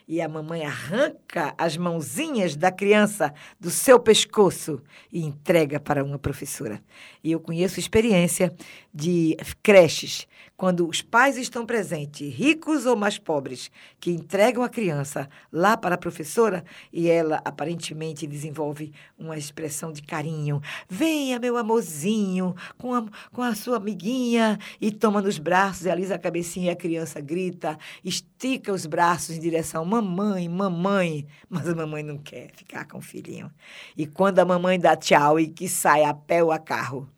e 0.07 0.21
a 0.21 0.27
mamãe 0.27 0.65
arranca 0.65 1.53
as 1.57 1.77
mãozinhas 1.77 2.55
da 2.55 2.71
criança 2.71 3.33
do 3.59 3.69
seu 3.69 3.99
pescoço 3.99 4.81
e 5.11 5.23
entrega 5.23 5.79
para 5.79 6.03
uma 6.03 6.19
professora. 6.19 6.81
E 7.23 7.31
eu 7.31 7.39
conheço 7.39 7.79
experiência 7.79 8.53
de 8.93 9.37
creches 9.61 10.27
quando 10.61 10.87
os 10.87 11.01
pais 11.01 11.37
estão 11.37 11.65
presentes, 11.65 12.31
ricos 12.31 12.85
ou 12.85 12.95
mais 12.95 13.17
pobres, 13.17 13.71
que 13.99 14.11
entregam 14.11 14.61
a 14.61 14.69
criança 14.69 15.27
lá 15.51 15.75
para 15.75 15.95
a 15.95 15.97
professora 15.97 16.63
e 16.93 17.09
ela 17.09 17.41
aparentemente 17.43 18.27
desenvolve 18.27 18.93
uma 19.17 19.35
expressão 19.35 19.91
de 19.91 20.03
carinho. 20.03 20.61
Venha, 20.87 21.39
meu 21.39 21.57
amorzinho, 21.57 22.55
com 22.77 22.93
a, 22.93 23.03
com 23.33 23.41
a 23.41 23.55
sua 23.55 23.77
amiguinha 23.77 24.59
e 24.79 24.91
toma 24.91 25.19
nos 25.19 25.39
braços, 25.39 25.87
e 25.87 25.89
alisa 25.89 26.13
a 26.13 26.19
cabecinha 26.19 26.67
e 26.67 26.69
a 26.69 26.75
criança 26.75 27.19
grita, 27.19 27.75
estica 28.05 28.71
os 28.71 28.85
braços 28.85 29.37
em 29.37 29.39
direção 29.39 29.83
mamãe, 29.83 30.47
mamãe, 30.47 31.25
mas 31.49 31.67
a 31.67 31.73
mamãe 31.73 32.03
não 32.03 32.19
quer 32.19 32.51
ficar 32.51 32.85
com 32.85 32.99
o 32.99 33.01
filhinho. 33.01 33.51
E 33.97 34.05
quando 34.05 34.37
a 34.37 34.45
mamãe 34.45 34.79
dá 34.79 34.95
tchau 34.95 35.39
e 35.39 35.47
que 35.47 35.67
sai 35.67 36.03
a 36.03 36.13
pé 36.13 36.43
ou 36.43 36.51
a 36.51 36.59
carro, 36.59 37.09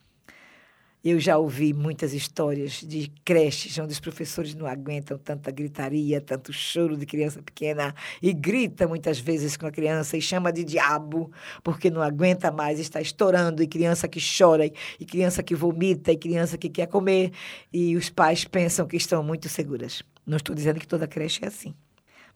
eu 1.03 1.19
já 1.19 1.37
ouvi 1.37 1.73
muitas 1.73 2.13
histórias 2.13 2.81
de 2.81 3.11
creches 3.25 3.77
onde 3.77 3.91
os 3.91 3.99
professores 3.99 4.55
não 4.55 4.65
aguentam 4.65 5.17
tanta 5.17 5.51
gritaria, 5.51 6.21
tanto 6.21 6.53
choro 6.53 6.95
de 6.95 7.05
criança 7.05 7.41
pequena 7.41 7.93
e 8.21 8.31
grita 8.31 8.87
muitas 8.87 9.19
vezes 9.19 9.57
com 9.57 9.67
a 9.67 9.71
criança 9.71 10.15
e 10.15 10.21
chama 10.21 10.51
de 10.51 10.63
diabo 10.63 11.29
porque 11.61 11.89
não 11.89 12.01
aguenta 12.01 12.49
mais 12.51 12.79
estar 12.79 13.01
estourando 13.01 13.61
e 13.61 13.67
criança 13.67 14.07
que 14.07 14.19
chora 14.21 14.65
e 14.65 15.05
criança 15.05 15.43
que 15.43 15.53
vomita 15.53 16.09
e 16.09 16.17
criança 16.17 16.57
que 16.57 16.69
quer 16.69 16.87
comer 16.87 17.33
e 17.71 17.97
os 17.97 18.09
pais 18.09 18.45
pensam 18.45 18.87
que 18.87 18.95
estão 18.95 19.21
muito 19.21 19.49
seguras. 19.49 20.01
Não 20.25 20.37
estou 20.37 20.55
dizendo 20.55 20.79
que 20.79 20.87
toda 20.87 21.05
creche 21.05 21.43
é 21.43 21.49
assim, 21.49 21.75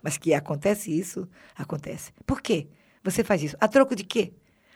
mas 0.03 0.17
que 0.17 0.33
acontece 0.33 0.91
isso, 0.91 1.25
acontece. 1.55 2.11
Por 2.25 2.41
quê? 2.41 2.67
Você 3.01 3.23
faz 3.23 3.41
isso 3.41 3.55
a 3.61 3.67
troco 3.69 3.95
de 3.95 4.03
quê? 4.03 4.33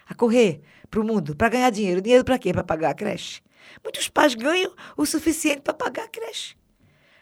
A 0.08 0.14
correr 0.14 0.62
para 0.90 1.02
o 1.02 1.04
mundo, 1.04 1.36
para 1.36 1.50
ganhar 1.50 1.70
dinheiro. 1.70 2.02
Dinheiro 2.02 2.24
para 2.24 2.40
quê? 2.40 2.54
Para 2.54 2.64
pagar 2.64 2.92
a 2.92 2.94
creche? 2.94 3.42
Muitos 3.84 4.10
pais 4.10 4.36
ganham 4.36 4.74
o 4.96 5.06
suficiente 5.06 5.62
para 5.62 5.74
pagar 5.74 6.06
a 6.06 6.08
creche. 6.08 6.56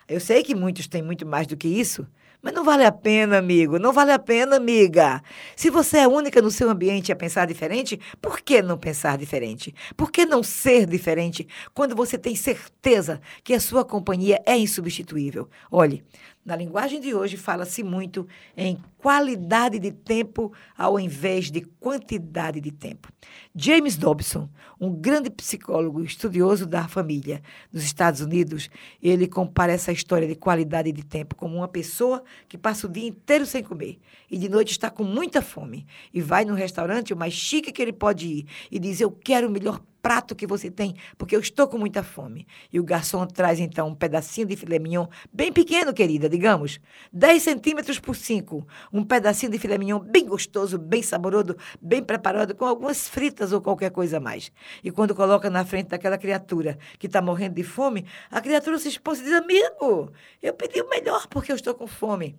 Eu 0.07 0.19
sei 0.19 0.43
que 0.43 0.55
muitos 0.55 0.87
têm 0.87 1.03
muito 1.03 1.25
mais 1.25 1.45
do 1.45 1.55
que 1.55 1.67
isso, 1.67 2.07
mas 2.41 2.53
não 2.53 2.63
vale 2.63 2.85
a 2.85 2.91
pena, 2.91 3.37
amigo, 3.37 3.77
não 3.77 3.91
vale 3.91 4.11
a 4.11 4.19
pena, 4.19 4.55
amiga. 4.55 5.21
Se 5.55 5.69
você 5.69 5.99
é 5.99 6.07
única 6.07 6.41
no 6.41 6.49
seu 6.49 6.69
ambiente 6.69 7.11
a 7.11 7.15
pensar 7.15 7.45
diferente, 7.45 7.99
por 8.21 8.39
que 8.39 8.61
não 8.61 8.77
pensar 8.77 9.17
diferente? 9.17 9.75
Por 9.97 10.09
que 10.09 10.25
não 10.25 10.41
ser 10.41 10.85
diferente 10.85 11.47
quando 11.73 11.95
você 11.95 12.17
tem 12.17 12.35
certeza 12.35 13.19
que 13.43 13.53
a 13.53 13.59
sua 13.59 13.83
companhia 13.83 14.41
é 14.45 14.57
insubstituível? 14.57 15.49
Olhe, 15.69 16.03
na 16.45 16.55
linguagem 16.55 16.99
de 16.99 17.13
hoje, 17.13 17.37
fala-se 17.37 17.83
muito 17.83 18.27
em 18.55 18.81
qualidade 18.97 19.77
de 19.77 19.91
tempo 19.91 20.51
ao 20.77 20.99
invés 20.99 21.51
de 21.51 21.61
quantidade 21.61 22.59
de 22.59 22.71
tempo. 22.71 23.09
James 23.55 23.95
Dobson, 23.95 24.49
um 24.79 24.91
grande 24.91 25.29
psicólogo 25.29 26.03
estudioso 26.03 26.65
da 26.65 26.87
família 26.87 27.41
nos 27.71 27.83
Estados 27.83 28.21
Unidos, 28.21 28.69
ele 29.01 29.27
compara 29.27 29.73
essa 29.73 29.91
história 29.91 30.27
de 30.27 30.35
qualidade 30.35 30.91
de 30.91 31.03
tempo 31.03 31.35
como 31.35 31.57
uma 31.57 31.67
pessoa 31.67 32.23
que 32.47 32.57
passa 32.57 32.87
o 32.87 32.89
dia 32.89 33.07
inteiro 33.07 33.45
sem 33.45 33.63
comer 33.63 33.99
e 34.31 34.37
de 34.37 34.49
noite 34.49 34.71
está 34.71 34.89
com 34.89 35.03
muita 35.03 35.41
fome 35.41 35.85
e 36.13 36.21
vai 36.21 36.45
no 36.45 36.53
restaurante 36.53 37.13
o 37.13 37.17
mais 37.17 37.33
chique 37.33 37.71
que 37.71 37.81
ele 37.81 37.93
pode 37.93 38.27
ir 38.27 38.45
e 38.71 38.79
diz: 38.79 38.99
Eu 39.01 39.11
quero 39.11 39.47
o 39.47 39.51
melhor 39.51 39.81
prato 40.01 40.35
que 40.35 40.47
você 40.47 40.71
tem, 40.71 40.95
porque 41.17 41.35
eu 41.35 41.39
estou 41.39 41.67
com 41.67 41.77
muita 41.77 42.03
fome. 42.03 42.47
E 42.71 42.79
o 42.79 42.83
garçom 42.83 43.25
traz 43.25 43.59
então 43.59 43.89
um 43.89 43.95
pedacinho 43.95 44.47
de 44.47 44.55
filé 44.55 44.79
mignon, 44.79 45.07
bem 45.31 45.51
pequeno, 45.51 45.93
querida, 45.93 46.29
digamos, 46.29 46.79
10 47.11 47.41
centímetros 47.43 47.99
por 47.99 48.15
5. 48.15 48.65
Um 48.91 49.03
pedacinho 49.03 49.51
de 49.51 49.59
filé 49.59 49.77
mignon 49.77 49.99
bem 49.99 50.25
gostoso, 50.25 50.77
bem 50.77 51.03
saboroso, 51.03 51.55
bem 51.81 52.03
preparado, 52.03 52.55
com 52.55 52.65
algumas 52.65 53.07
fritas 53.07 53.51
ou 53.51 53.61
qualquer 53.61 53.91
coisa 53.91 54.19
mais. 54.19 54.51
E 54.83 54.91
quando 54.91 55.13
coloca 55.13 55.49
na 55.49 55.65
frente 55.65 55.89
daquela 55.89 56.17
criatura 56.17 56.77
que 56.97 57.07
está 57.07 57.21
morrendo 57.21 57.55
de 57.55 57.63
fome, 57.63 58.05
a 58.31 58.41
criatura 58.41 58.77
se 58.77 58.87
expõe 58.87 59.19
e 59.19 59.23
diz: 59.23 59.33
Amigo, 59.33 60.11
eu 60.41 60.53
pedi 60.53 60.81
o 60.81 60.89
melhor 60.89 61.27
porque 61.27 61.51
eu 61.51 61.55
estou 61.55 61.73
com 61.73 61.87
fome. 61.87 62.35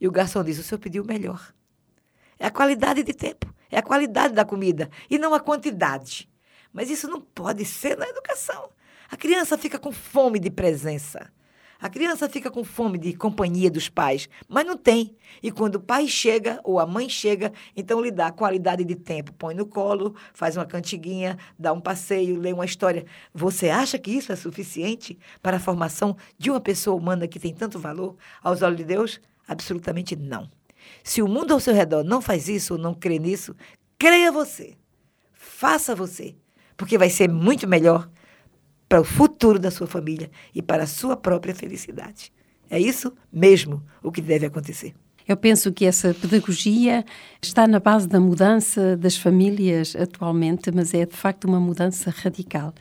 E 0.00 0.06
o 0.06 0.12
garçom 0.12 0.44
diz: 0.44 0.58
O 0.58 0.62
senhor 0.62 0.78
pediu 0.78 1.02
o 1.02 1.06
melhor. 1.06 1.52
É 2.38 2.46
a 2.46 2.50
qualidade 2.50 3.02
de 3.02 3.12
tempo, 3.12 3.52
é 3.70 3.78
a 3.78 3.82
qualidade 3.82 4.32
da 4.32 4.46
comida 4.46 4.88
e 5.10 5.18
não 5.18 5.34
a 5.34 5.40
quantidade. 5.40 6.29
Mas 6.72 6.90
isso 6.90 7.08
não 7.08 7.20
pode 7.20 7.64
ser 7.64 7.96
na 7.96 8.06
educação. 8.08 8.70
A 9.10 9.16
criança 9.16 9.58
fica 9.58 9.78
com 9.78 9.90
fome 9.90 10.38
de 10.38 10.50
presença. 10.50 11.32
A 11.80 11.88
criança 11.88 12.28
fica 12.28 12.50
com 12.50 12.62
fome 12.62 12.98
de 12.98 13.14
companhia 13.14 13.70
dos 13.70 13.88
pais, 13.88 14.28
mas 14.46 14.66
não 14.66 14.76
tem. 14.76 15.16
E 15.42 15.50
quando 15.50 15.76
o 15.76 15.80
pai 15.80 16.06
chega 16.06 16.60
ou 16.62 16.78
a 16.78 16.86
mãe 16.86 17.08
chega, 17.08 17.54
então 17.74 18.02
lhe 18.02 18.10
dá 18.10 18.30
qualidade 18.30 18.84
de 18.84 18.94
tempo. 18.94 19.32
Põe 19.32 19.54
no 19.54 19.64
colo, 19.64 20.14
faz 20.34 20.58
uma 20.58 20.66
cantiguinha, 20.66 21.38
dá 21.58 21.72
um 21.72 21.80
passeio, 21.80 22.38
lê 22.38 22.52
uma 22.52 22.66
história. 22.66 23.06
Você 23.32 23.70
acha 23.70 23.98
que 23.98 24.10
isso 24.10 24.30
é 24.30 24.36
suficiente 24.36 25.18
para 25.42 25.56
a 25.56 25.60
formação 25.60 26.14
de 26.36 26.50
uma 26.50 26.60
pessoa 26.60 26.94
humana 26.94 27.26
que 27.26 27.40
tem 27.40 27.54
tanto 27.54 27.78
valor 27.78 28.14
aos 28.42 28.60
olhos 28.60 28.76
de 28.76 28.84
Deus? 28.84 29.18
Absolutamente 29.48 30.14
não. 30.14 30.50
Se 31.02 31.22
o 31.22 31.28
mundo 31.28 31.52
ao 31.52 31.60
seu 31.60 31.72
redor 31.72 32.04
não 32.04 32.20
faz 32.20 32.46
isso 32.46 32.74
ou 32.74 32.78
não 32.78 32.92
crê 32.92 33.18
nisso, 33.18 33.56
creia 33.98 34.30
você. 34.30 34.76
Faça 35.32 35.94
você. 35.94 36.36
Porque 36.80 36.96
vai 36.96 37.10
ser 37.10 37.28
muito 37.28 37.68
melhor 37.68 38.08
para 38.88 39.02
o 39.02 39.04
futuro 39.04 39.58
da 39.58 39.70
sua 39.70 39.86
família 39.86 40.30
e 40.54 40.62
para 40.62 40.84
a 40.84 40.86
sua 40.86 41.14
própria 41.14 41.54
felicidade. 41.54 42.32
É 42.70 42.80
isso 42.80 43.12
mesmo 43.30 43.82
o 44.02 44.10
que 44.10 44.22
deve 44.22 44.46
acontecer. 44.46 44.94
Eu 45.28 45.36
penso 45.36 45.70
que 45.74 45.84
essa 45.84 46.14
pedagogia 46.14 47.04
está 47.42 47.66
na 47.66 47.78
base 47.78 48.08
da 48.08 48.18
mudança 48.18 48.96
das 48.96 49.14
famílias 49.14 49.94
atualmente, 49.94 50.72
mas 50.72 50.94
é 50.94 51.04
de 51.04 51.14
facto 51.14 51.44
uma 51.44 51.60
mudança 51.60 52.08
radical. 52.16 52.72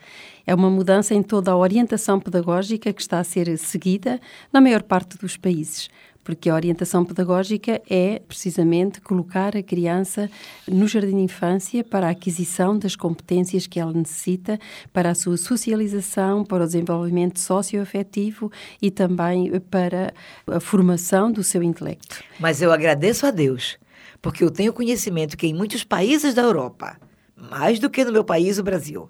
É 0.47 0.55
uma 0.55 0.69
mudança 0.69 1.13
em 1.13 1.21
toda 1.21 1.51
a 1.51 1.57
orientação 1.57 2.21
pedagógica 2.21 2.93
que 2.93 3.01
está 3.01 3.19
a 3.19 3.23
ser 3.25 3.57
seguida 3.57 4.17
na 4.53 4.62
maior 4.62 4.81
parte 4.81 5.17
dos 5.17 5.35
países 5.35 5.89
porque 6.30 6.48
a 6.48 6.54
orientação 6.54 7.04
pedagógica 7.04 7.82
é 7.89 8.20
precisamente 8.20 9.02
colocar 9.02 9.58
a 9.58 9.63
criança 9.63 10.30
no 10.68 10.88
jardim 10.88 11.15
de 11.15 11.24
infância 11.24 11.84
para 11.84 12.06
a 12.06 12.12
aquisição 12.12 12.78
das 12.78 12.96
competências 12.96 13.65
que 13.65 13.80
ela 13.80 13.92
necessita 13.92 14.60
para 14.94 15.10
a 15.10 15.15
sua 15.15 15.38
socialização, 15.38 16.46
para 16.46 16.63
o 16.63 16.68
desenvolvimento 16.68 17.39
socioafetivo 17.39 18.52
e 18.80 18.92
também 18.92 19.60
para 19.72 20.13
a 20.46 20.60
formação 20.60 21.32
do 21.32 21.44
seu 21.44 21.63
intelecto. 21.63 22.24
Mas 22.39 22.62
eu 22.62 22.72
agradeço 22.72 23.26
a 23.26 23.32
Deus, 23.32 23.80
porque 24.22 24.44
eu 24.44 24.52
tenho 24.52 24.72
conhecimento 24.72 25.36
que 25.36 25.48
em 25.48 25.54
muitos 25.56 25.84
países 25.84 26.36
da 26.36 26.44
Europa, 26.44 26.96
mais 27.36 27.80
do 27.80 27.89
que 27.89 28.06
no 28.06 28.12
meu 28.12 28.24
país, 28.24 28.60
o 28.60 28.63
Brasil, 28.63 29.10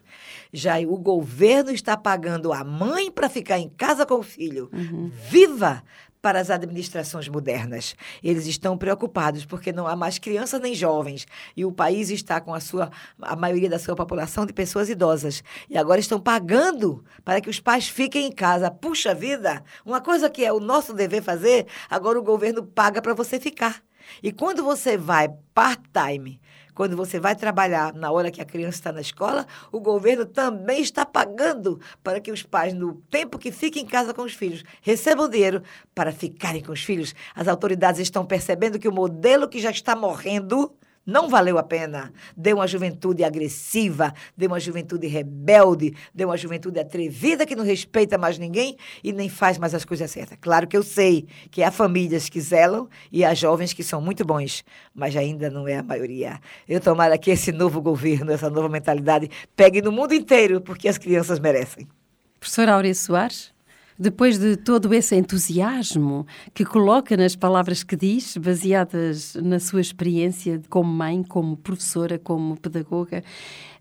já 0.54 0.80
o 0.80 0.98
governo 0.98 1.72
está 1.72 1.96
pagando 1.96 2.54
a 2.54 2.64
mãe 2.64 3.12
para 3.12 3.30
ficar 3.30 3.60
em 3.60 3.70
casa 3.70 4.06
com 4.06 4.16
o 4.16 4.24
filho, 4.24 4.70
uhum. 4.74 5.12
viva, 5.30 5.84
para 6.22 6.40
as 6.40 6.50
administrações 6.50 7.28
modernas. 7.28 7.96
Eles 8.24 8.46
estão 8.46 8.78
preocupados 8.78 9.46
porque 9.46 9.72
não 9.72 9.88
há 9.88 9.96
mais 9.96 10.20
crianças 10.20 10.60
nem 10.60 10.74
jovens 10.74 11.26
e 11.56 11.66
o 11.66 11.72
país 11.72 12.10
está 12.10 12.42
com 12.42 12.54
a 12.54 12.60
sua 12.60 12.92
a 13.22 13.36
maioria 13.36 13.70
da 13.70 13.80
sua 13.80 13.96
população 13.96 14.46
de 14.46 14.54
pessoas 14.54 14.90
idosas 14.90 15.44
e 15.70 15.78
agora 15.78 16.00
estão 16.00 16.20
pagando 16.20 17.04
para 17.24 17.40
que 17.42 17.50
os 17.50 17.60
pais 17.60 17.88
fiquem 17.88 18.28
em 18.28 18.32
casa. 18.32 18.72
Puxa 18.72 19.14
vida, 19.14 19.64
uma 19.86 20.02
coisa 20.02 20.30
que 20.30 20.44
é 20.44 20.52
o 20.52 20.60
nosso 20.60 20.94
dever 20.94 21.22
fazer, 21.22 21.68
agora 21.90 22.20
o 22.20 22.24
governo 22.24 22.64
paga 22.64 23.02
para 23.02 23.14
você 23.14 23.40
ficar. 23.40 23.82
E 24.24 24.32
quando 24.32 24.64
você 24.64 24.98
vai 24.98 25.30
part-time 25.54 26.40
quando 26.80 26.96
você 26.96 27.20
vai 27.20 27.36
trabalhar 27.36 27.94
na 27.94 28.10
hora 28.10 28.32
que 28.32 28.42
a 28.42 28.46
criança 28.46 28.78
está 28.78 28.94
na 28.94 29.02
escola, 29.02 29.46
o 29.70 29.82
governo 29.82 30.26
também 30.26 30.82
está 30.82 31.06
pagando 31.06 31.78
para 32.02 32.22
que 32.22 32.32
os 32.32 32.42
pais, 32.42 32.74
no 32.74 32.94
tempo 33.12 33.38
que 33.38 33.52
fiquem 33.52 33.84
em 33.84 33.86
casa 33.86 34.14
com 34.14 34.22
os 34.22 34.34
filhos, 34.34 34.64
recebam 34.82 35.28
dinheiro 35.28 35.62
para 35.94 36.14
ficarem 36.14 36.64
com 36.64 36.72
os 36.72 36.82
filhos. 36.82 37.14
As 37.36 37.50
autoridades 37.50 38.00
estão 38.00 38.26
percebendo 38.26 38.80
que 38.80 38.88
o 38.88 38.94
modelo 38.94 39.50
que 39.50 39.60
já 39.60 39.72
está 39.72 39.94
morrendo 39.94 40.72
não 41.10 41.28
valeu 41.28 41.58
a 41.58 41.64
pena. 41.64 42.14
Deu 42.38 42.58
uma 42.58 42.68
juventude 42.68 43.24
agressiva, 43.24 44.14
deu 44.38 44.50
uma 44.50 44.60
juventude 44.60 45.08
rebelde, 45.08 45.94
deu 46.14 46.30
uma 46.30 46.38
juventude 46.38 46.80
atrevida 46.80 47.46
que 47.46 47.56
não 47.56 47.64
respeita 47.64 48.18
mais 48.18 48.38
ninguém 48.38 48.78
e 49.04 49.12
nem 49.12 49.28
faz 49.28 49.58
mais 49.58 49.74
as 49.74 49.84
coisas 49.84 50.10
certas. 50.12 50.38
Claro 50.40 50.68
que 50.68 50.78
eu 50.78 50.84
sei 50.84 51.28
que 51.50 51.64
há 51.64 51.72
famílias 51.72 52.30
que 52.30 52.40
zelam 52.40 52.88
e 53.12 53.26
há 53.26 53.34
jovens 53.34 53.74
que 53.74 53.84
são 53.84 54.00
muito 54.00 54.24
bons, 54.24 54.64
mas 54.94 55.16
ainda 55.16 55.50
não 55.50 55.68
é 55.68 55.78
a 55.78 55.84
maioria. 55.84 56.40
Eu 56.68 56.80
tomara 56.80 57.18
que 57.18 57.32
esse 57.32 57.52
novo 57.52 57.82
governo, 57.82 58.32
essa 58.32 58.50
nova 58.50 58.70
mentalidade, 58.70 59.30
pegue 59.56 59.82
no 59.82 59.92
mundo 59.92 60.14
inteiro, 60.14 60.62
porque 60.62 60.88
as 60.88 60.98
crianças 60.98 61.40
merecem. 61.40 61.88
Professora 62.40 62.74
Aurea 62.74 62.96
Soares? 62.96 63.52
Depois 64.00 64.38
de 64.40 64.56
todo 64.56 64.94
esse 64.94 65.16
entusiasmo 65.16 66.26
que 66.54 66.64
coloca 66.64 67.18
nas 67.18 67.36
palavras 67.36 67.84
que 67.84 67.98
diz, 67.98 68.38
baseadas 68.38 69.36
na 69.36 69.60
sua 69.60 69.82
experiência 69.82 70.62
como 70.70 70.90
mãe, 70.90 71.22
como 71.22 71.58
professora, 71.58 72.18
como 72.18 72.56
pedagoga, 72.56 73.22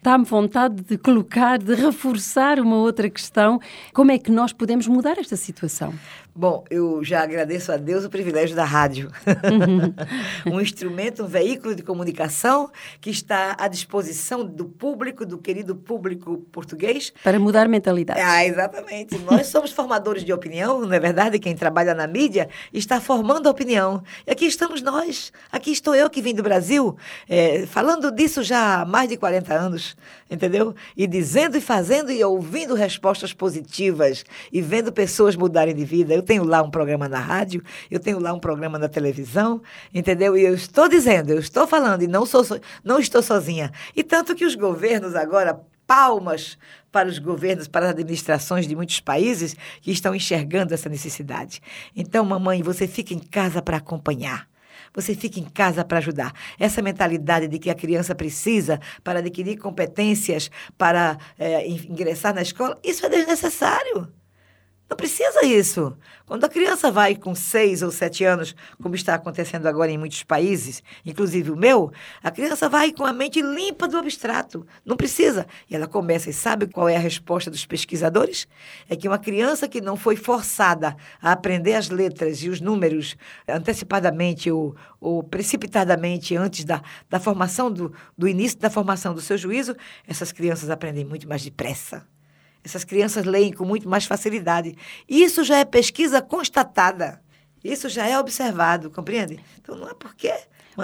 dá-me 0.03 0.25
vontade 0.25 0.83
de 0.83 0.97
colocar, 0.97 1.59
de 1.59 1.75
reforçar 1.75 2.61
uma 2.61 2.77
outra 2.77 3.09
questão: 3.11 3.61
como 3.93 4.11
é 4.11 4.19
que 4.19 4.31
nós 4.31 4.53
podemos 4.53 4.87
mudar 4.87 5.19
esta 5.19 5.37
situação? 5.37 5.95
Bom, 6.35 6.63
eu 6.71 7.03
já 7.03 7.25
agradeço 7.25 7.73
a 7.73 7.77
Deus 7.77 8.05
o 8.05 8.09
privilégio 8.09 8.55
da 8.55 8.65
rádio. 8.65 9.11
Uhum. 9.27 10.55
um 10.55 10.61
instrumento, 10.61 11.25
um 11.25 11.27
veículo 11.27 11.75
de 11.75 11.83
comunicação 11.83 12.71
que 13.01 13.11
está 13.11 13.57
à 13.59 13.67
disposição 13.67 14.45
do 14.45 14.65
público, 14.65 15.27
do 15.27 15.37
querido 15.37 15.75
público 15.75 16.47
português. 16.53 17.13
Para 17.25 17.41
mudar 17.41 17.67
mentalidade. 17.67 18.21
Ah, 18.21 18.47
exatamente. 18.47 19.19
Nós 19.19 19.49
somos 19.49 19.73
formadores 19.73 20.25
de 20.25 20.33
opinião, 20.33 20.81
não 20.83 20.93
é 20.93 21.01
verdade? 21.01 21.41
Quem 21.41 21.57
trabalha 21.57 21.93
na 21.93 22.07
mídia 22.07 22.49
está 22.73 23.01
formando 23.01 23.49
opinião. 23.49 24.01
E 24.25 24.31
aqui 24.31 24.47
estamos 24.47 24.81
nós. 24.81 25.33
Aqui 25.51 25.73
estou 25.73 25.93
eu 25.93 26.09
que 26.09 26.23
vim 26.23 26.37
do 26.37 26.43
Brasil, 26.45 26.97
é, 27.29 27.67
falando 27.67 28.13
disso 28.13 28.45
já 28.45 28.83
há 28.83 28.85
mais 28.85 29.09
de 29.09 29.17
40 29.17 29.53
anos 29.53 29.88
entendeu? 30.31 30.75
E 30.97 31.07
dizendo 31.07 31.57
e 31.57 31.61
fazendo 31.61 32.11
e 32.11 32.23
ouvindo 32.23 32.75
respostas 32.75 33.33
positivas 33.33 34.25
e 34.53 34.61
vendo 34.61 34.93
pessoas 34.93 35.37
mudarem 35.37 35.75
de 35.75 35.85
vida. 35.85 36.15
Eu 36.15 36.23
tenho 36.23 36.45
lá 36.45 36.63
um 36.63 36.71
programa 36.71 37.09
na 37.09 37.21
rádio, 37.21 37.63
eu 37.91 38.01
tenho 38.01 38.19
lá 38.19 38.33
um 38.33 38.41
programa 38.41 38.79
na 38.79 38.89
televisão, 38.89 39.63
entendeu? 39.95 40.37
E 40.37 40.45
eu 40.45 40.55
estou 40.55 40.89
dizendo, 40.89 41.31
eu 41.31 41.39
estou 41.39 41.67
falando 41.67 42.03
e 42.03 42.07
não, 42.07 42.25
sou, 42.27 42.45
não 42.83 42.99
estou 42.99 43.23
sozinha. 43.23 43.73
E 43.95 44.03
tanto 44.03 44.35
que 44.35 44.45
os 44.45 44.55
governos 44.55 45.15
agora 45.15 45.61
palmas 45.87 46.59
para 46.91 47.09
os 47.09 47.19
governos, 47.19 47.69
para 47.69 47.87
as 47.87 47.93
administrações 47.93 48.67
de 48.67 48.75
muitos 48.75 49.01
países 49.01 49.55
que 49.81 49.91
estão 49.91 50.15
enxergando 50.15 50.75
essa 50.75 50.89
necessidade. 50.89 51.61
Então, 51.95 52.25
mamãe, 52.25 52.63
você 52.63 52.87
fica 52.87 53.15
em 53.15 53.19
casa 53.19 53.63
para 53.63 53.77
acompanhar. 53.77 54.48
Você 54.95 55.15
fica 55.15 55.39
em 55.39 55.45
casa 55.45 55.85
para 55.85 55.99
ajudar. 55.99 56.33
Essa 56.59 56.83
mentalidade 56.83 57.49
de 57.49 57.59
que 57.59 57.71
a 57.71 57.75
criança 57.75 58.15
precisa 58.15 58.81
para 59.03 59.21
adquirir 59.21 59.59
competências, 59.59 60.51
para 60.77 61.19
é, 61.39 61.67
ingressar 61.69 62.35
na 62.35 62.43
escola, 62.43 62.79
isso 62.83 63.05
é 63.07 63.09
desnecessário. 63.09 64.18
Não 64.89 64.97
precisa 64.97 65.45
isso. 65.45 65.95
Quando 66.25 66.45
a 66.45 66.49
criança 66.49 66.91
vai 66.91 67.15
com 67.15 67.35
seis 67.35 67.83
ou 67.83 67.91
sete 67.91 68.25
anos, 68.25 68.55
como 68.83 68.95
está 68.95 69.15
acontecendo 69.15 69.67
agora 69.67 69.91
em 69.91 69.99
muitos 69.99 70.23
países, 70.23 70.83
inclusive 71.05 71.51
o 71.51 71.57
meu, 71.57 71.93
a 72.23 72.31
criança 72.31 72.71
vai 72.71 72.91
com 72.91 73.05
a 73.05 73.13
mente 73.13 73.43
limpa 73.43 73.87
do 73.87 73.99
abstrato. 73.99 74.67
Não 74.87 74.97
precisa. 74.97 75.47
E 75.69 75.77
ela 75.77 75.87
começa, 75.87 76.31
e 76.31 76.33
sabe 76.33 76.67
qual 76.67 76.89
é 76.89 76.97
a 76.97 77.01
resposta 77.01 77.51
dos 77.51 77.67
pesquisadores? 77.67 78.49
É 78.89 78.97
que 78.97 79.07
uma 79.07 79.19
criança 79.19 79.69
que 79.69 79.81
não 79.81 79.97
foi 79.97 80.17
forçada 80.17 80.97
a 81.21 81.33
aprender 81.33 81.75
as 81.75 81.91
letras 81.91 82.43
e 82.43 82.49
os 82.49 82.61
números 82.61 83.15
antecipadamente 83.47 84.51
ou, 84.51 84.75
ou 84.99 85.23
precipitadamente 85.23 86.35
antes 86.35 86.65
da, 86.65 86.83
da 87.11 87.21
formação, 87.21 87.71
do, 87.71 87.93
do 88.17 88.27
início 88.27 88.59
da 88.59 88.71
formação 88.71 89.13
do 89.13 89.21
seu 89.21 89.37
juízo, 89.37 89.77
essas 90.07 90.33
crianças 90.33 90.71
aprendem 90.71 91.05
muito 91.05 91.29
mais 91.29 91.43
depressa. 91.43 92.07
Essas 92.65 92.85
crianças 92.85 93.25
leem 93.25 93.53
com 93.53 93.65
muito 93.65 93.89
mais 93.89 94.05
facilidade. 94.05 94.77
Isso 95.09 95.45
já 95.45 95.59
é 95.59 95.65
pesquisa 95.65 96.21
constatada. 96.21 97.21
Isso 97.63 97.89
já 97.89 98.07
é 98.07 98.19
observado, 98.19 98.91
compreende? 98.91 99.39
Então 99.59 99.77
não 99.77 99.89
é 99.89 99.95
porque 99.95 100.33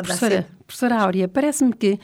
Professora, 0.02 0.42
ser... 0.42 0.46
professora 0.66 1.02
Áurea, 1.02 1.28
parece-me 1.28 1.72
que 1.72 1.92
uh, 1.92 1.98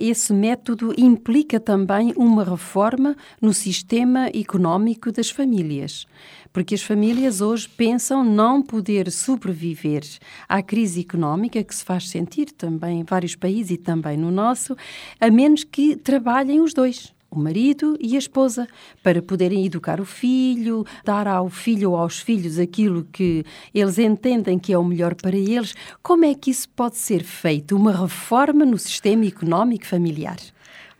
esse 0.00 0.32
método 0.32 0.94
implica 0.96 1.60
também 1.60 2.14
uma 2.16 2.42
reforma 2.42 3.14
no 3.40 3.52
sistema 3.52 4.28
económico 4.28 5.12
das 5.12 5.28
famílias. 5.28 6.06
Porque 6.52 6.74
as 6.74 6.82
famílias 6.82 7.40
hoje 7.40 7.68
pensam 7.68 8.24
não 8.24 8.62
poder 8.62 9.10
sobreviver 9.10 10.02
à 10.48 10.62
crise 10.62 11.00
económica 11.00 11.62
que 11.62 11.74
se 11.74 11.84
faz 11.84 12.08
sentir 12.08 12.46
também 12.46 13.00
em 13.00 13.04
vários 13.04 13.36
países 13.36 13.72
e 13.72 13.76
também 13.76 14.16
no 14.16 14.30
nosso, 14.30 14.74
a 15.20 15.30
menos 15.30 15.62
que 15.62 15.96
trabalhem 15.96 16.60
os 16.60 16.72
dois 16.72 17.12
o 17.30 17.38
marido 17.38 17.96
e 18.00 18.16
a 18.16 18.18
esposa, 18.18 18.66
para 19.02 19.22
poderem 19.22 19.64
educar 19.64 20.00
o 20.00 20.04
filho, 20.04 20.84
dar 21.04 21.28
ao 21.28 21.48
filho 21.48 21.92
ou 21.92 21.96
aos 21.96 22.18
filhos 22.18 22.58
aquilo 22.58 23.04
que 23.04 23.44
eles 23.72 23.98
entendem 23.98 24.58
que 24.58 24.72
é 24.72 24.78
o 24.78 24.84
melhor 24.84 25.14
para 25.14 25.36
eles. 25.36 25.74
Como 26.02 26.24
é 26.24 26.34
que 26.34 26.50
isso 26.50 26.68
pode 26.70 26.96
ser 26.96 27.22
feito? 27.22 27.76
Uma 27.76 27.92
reforma 27.92 28.64
no 28.64 28.76
sistema 28.76 29.24
económico 29.24 29.86
familiar? 29.86 30.38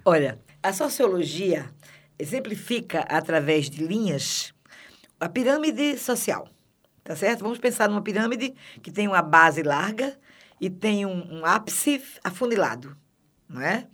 Olha, 0.04 0.38
a 0.62 0.72
sociologia 0.72 1.68
exemplifica 2.18 3.00
através 3.00 3.68
de 3.68 3.84
linhas 3.84 4.54
a 5.18 5.28
pirâmide 5.28 5.98
social, 5.98 6.48
tá 7.02 7.16
certo? 7.16 7.40
Vamos 7.42 7.58
pensar 7.58 7.88
numa 7.88 8.02
pirâmide 8.02 8.54
que 8.82 8.90
tem 8.90 9.08
uma 9.08 9.20
base 9.20 9.62
larga 9.62 10.16
e 10.60 10.70
tem 10.70 11.04
um, 11.04 11.40
um 11.40 11.44
ápice 11.44 12.02
afunilado, 12.22 12.96
não 13.48 13.60
é? 13.60 13.86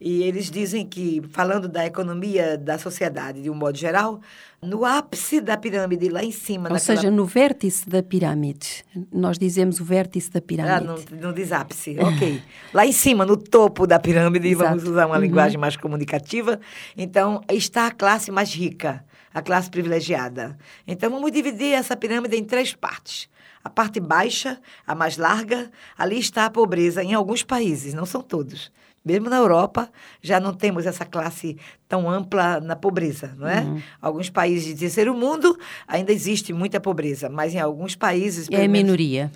E 0.00 0.22
eles 0.22 0.48
dizem 0.48 0.86
que, 0.86 1.20
falando 1.30 1.68
da 1.68 1.84
economia 1.84 2.56
da 2.56 2.78
sociedade 2.78 3.42
de 3.42 3.50
um 3.50 3.54
modo 3.54 3.76
geral, 3.76 4.20
no 4.62 4.84
ápice 4.84 5.40
da 5.40 5.56
pirâmide, 5.56 6.08
lá 6.08 6.22
em 6.22 6.30
cima. 6.30 6.68
Ou 6.68 6.74
naquela... 6.74 6.78
seja, 6.78 7.10
no 7.10 7.24
vértice 7.24 7.88
da 7.88 8.00
pirâmide. 8.00 8.84
Nós 9.12 9.38
dizemos 9.38 9.80
o 9.80 9.84
vértice 9.84 10.30
da 10.30 10.40
pirâmide. 10.40 10.72
Ah, 10.72 11.16
não, 11.16 11.20
não 11.20 11.32
diz 11.32 11.50
ápice, 11.50 11.96
ok. 11.98 12.40
lá 12.72 12.86
em 12.86 12.92
cima, 12.92 13.26
no 13.26 13.36
topo 13.36 13.88
da 13.88 13.98
pirâmide, 13.98 14.48
Exato. 14.48 14.70
vamos 14.70 14.84
usar 14.84 15.06
uma 15.06 15.16
uhum. 15.16 15.22
linguagem 15.22 15.58
mais 15.58 15.76
comunicativa. 15.76 16.60
Então, 16.96 17.42
está 17.50 17.88
a 17.88 17.90
classe 17.90 18.30
mais 18.30 18.54
rica, 18.54 19.04
a 19.34 19.42
classe 19.42 19.68
privilegiada. 19.68 20.56
Então, 20.86 21.10
vamos 21.10 21.32
dividir 21.32 21.72
essa 21.72 21.96
pirâmide 21.96 22.36
em 22.36 22.44
três 22.44 22.72
partes. 22.72 23.28
A 23.64 23.68
parte 23.68 23.98
baixa, 23.98 24.60
a 24.86 24.94
mais 24.94 25.16
larga, 25.16 25.70
ali 25.96 26.20
está 26.20 26.44
a 26.44 26.50
pobreza 26.50 27.02
em 27.02 27.14
alguns 27.14 27.42
países, 27.42 27.94
não 27.94 28.06
são 28.06 28.22
todos. 28.22 28.70
Mesmo 29.04 29.30
na 29.30 29.36
Europa, 29.36 29.90
já 30.20 30.38
não 30.38 30.52
temos 30.52 30.86
essa 30.86 31.04
classe 31.04 31.56
tão 31.88 32.10
ampla 32.10 32.60
na 32.60 32.76
pobreza, 32.76 33.34
não 33.38 33.48
é? 33.48 33.60
Uhum. 33.60 33.82
Alguns 34.00 34.28
países 34.28 34.66
de 34.66 34.74
terceiro 34.74 35.14
mundo 35.14 35.58
ainda 35.86 36.12
existe 36.12 36.52
muita 36.52 36.80
pobreza, 36.80 37.28
mas 37.28 37.54
em 37.54 37.58
alguns 37.58 37.94
países... 37.94 38.48
É 38.50 38.68
minoria. 38.68 39.30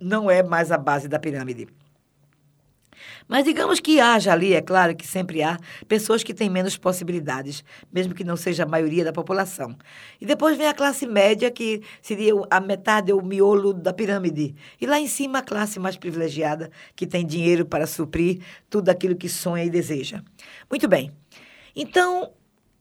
Não 0.00 0.30
é 0.30 0.42
mais 0.42 0.72
a 0.72 0.78
base 0.78 1.08
da 1.08 1.18
pirâmide. 1.18 1.68
Mas 3.26 3.44
digamos 3.44 3.80
que 3.80 4.00
haja 4.00 4.32
ali, 4.32 4.52
é 4.52 4.60
claro 4.60 4.94
que 4.94 5.06
sempre 5.06 5.42
há, 5.42 5.58
pessoas 5.88 6.22
que 6.22 6.34
têm 6.34 6.50
menos 6.50 6.76
possibilidades, 6.76 7.64
mesmo 7.90 8.14
que 8.14 8.22
não 8.22 8.36
seja 8.36 8.64
a 8.64 8.66
maioria 8.66 9.02
da 9.02 9.12
população. 9.12 9.74
E 10.20 10.26
depois 10.26 10.58
vem 10.58 10.66
a 10.66 10.74
classe 10.74 11.06
média, 11.06 11.50
que 11.50 11.80
seria 12.02 12.34
a 12.50 12.60
metade, 12.60 13.12
o 13.12 13.22
miolo 13.22 13.72
da 13.72 13.94
pirâmide. 13.94 14.54
E 14.78 14.86
lá 14.86 15.00
em 15.00 15.06
cima, 15.06 15.38
a 15.38 15.42
classe 15.42 15.80
mais 15.80 15.96
privilegiada, 15.96 16.70
que 16.94 17.06
tem 17.06 17.26
dinheiro 17.26 17.64
para 17.64 17.86
suprir 17.86 18.40
tudo 18.68 18.90
aquilo 18.90 19.16
que 19.16 19.28
sonha 19.28 19.64
e 19.64 19.70
deseja. 19.70 20.22
Muito 20.68 20.86
bem. 20.86 21.10
Então, 21.74 22.30